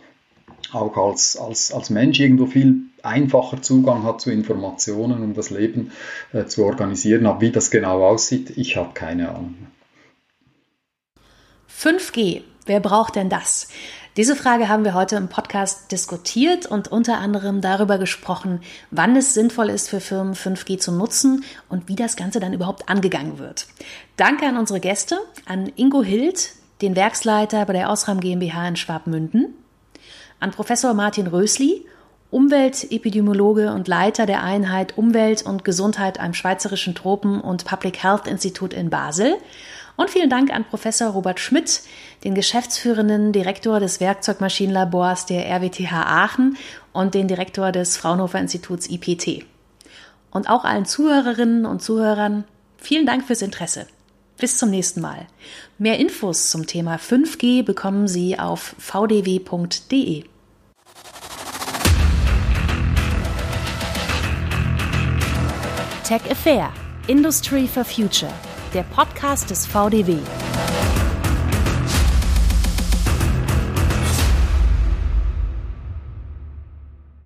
auch 0.74 0.96
als, 0.98 1.38
als, 1.38 1.72
als 1.72 1.90
Mensch 1.90 2.20
irgendwo 2.20 2.46
viel 2.46 2.76
einfacher 3.04 3.62
Zugang 3.62 4.04
hat 4.04 4.22
zu 4.22 4.32
Informationen, 4.32 5.24
um 5.24 5.34
das 5.34 5.50
Leben 5.50 5.92
äh, 6.34 6.46
zu 6.46 6.66
organisieren. 6.66 7.26
Aber 7.26 7.42
wie 7.42 7.52
das 7.52 7.72
genau 7.72 8.04
aussieht, 8.06 8.58
ich 8.58 8.78
habe 8.78 8.94
keine 8.94 9.30
Ahnung. 9.30 9.68
5G, 11.70 12.42
wer 12.66 12.80
braucht 12.80 13.16
denn 13.16 13.30
das? 13.30 13.70
Diese 14.18 14.36
Frage 14.36 14.68
haben 14.68 14.84
wir 14.84 14.96
heute 14.96 15.16
im 15.16 15.30
Podcast 15.30 15.94
diskutiert 15.94 16.66
und 16.66 16.90
unter 16.90 17.20
anderem 17.20 17.62
darüber 17.62 17.98
gesprochen, 17.98 18.60
wann 18.92 19.16
es 19.16 19.34
sinnvoll 19.34 19.70
ist 19.70 19.88
für 19.88 20.02
Firmen 20.02 20.34
5G 20.34 20.78
zu 20.78 20.92
nutzen 20.92 21.46
und 21.70 21.88
wie 21.88 21.96
das 21.96 22.18
Ganze 22.18 22.42
dann 22.42 22.52
überhaupt 22.52 22.90
angegangen 22.90 23.38
wird. 23.38 23.68
Danke 24.18 24.46
an 24.46 24.58
unsere 24.58 24.82
Gäste, 24.82 25.20
an 25.46 25.72
Ingo 25.78 26.04
Hild, 26.04 26.52
den 26.82 26.98
Werksleiter 26.98 27.66
bei 27.66 27.74
der 27.74 27.90
Ausram 27.90 28.20
GmbH 28.20 28.68
in 28.68 28.76
Schwabmünden, 28.76 29.54
an 30.40 30.52
Professor 30.52 30.94
Martin 30.94 31.28
Rösli, 31.28 31.86
Umweltepidemiologe 32.32 33.74
und 33.74 33.88
Leiter 33.88 34.26
der 34.26 34.44
Einheit 34.44 34.98
Umwelt 34.98 35.42
und 35.44 35.66
Gesundheit 35.66 36.20
am 36.20 36.34
Schweizerischen 36.34 36.94
Tropen- 36.94 37.42
und 37.42 37.66
Public 37.66 38.04
Health 38.04 38.28
Institut 38.28 38.74
in 38.74 38.90
Basel. 38.90 39.36
Und 39.96 40.10
vielen 40.10 40.30
Dank 40.30 40.54
an 40.54 40.64
Professor 40.64 41.10
Robert 41.10 41.40
Schmidt, 41.40 41.82
den 42.24 42.36
geschäftsführenden 42.36 43.34
Direktor 43.34 43.80
des 43.80 44.00
Werkzeugmaschinenlabors 44.00 45.26
der 45.26 45.46
RWTH 45.50 45.92
Aachen 45.92 46.56
und 46.94 47.16
den 47.16 47.28
Direktor 47.28 47.72
des 47.72 47.98
Fraunhofer 47.98 48.40
Instituts 48.40 48.90
IPT. 48.90 49.46
Und 50.32 50.50
auch 50.50 50.64
allen 50.64 50.86
Zuhörerinnen 50.86 51.66
und 51.66 51.82
Zuhörern 51.82 52.46
vielen 52.78 53.06
Dank 53.08 53.26
fürs 53.26 53.42
Interesse. 53.42 53.88
Bis 54.40 54.58
zum 54.58 54.70
nächsten 54.70 55.02
Mal. 55.02 55.28
Mehr 55.78 56.00
Infos 56.00 56.50
zum 56.50 56.66
Thema 56.66 56.96
5G 56.96 57.64
bekommen 57.64 58.08
Sie 58.08 58.40
auf 58.40 58.74
vdw.de. 58.80 60.24
Tech 66.08 66.22
Affair, 66.32 66.72
Industry 67.08 67.68
for 67.68 67.84
Future, 67.84 68.34
der 68.74 68.84
Podcast 68.84 69.50
des 69.50 69.68
VDW. 69.68 70.18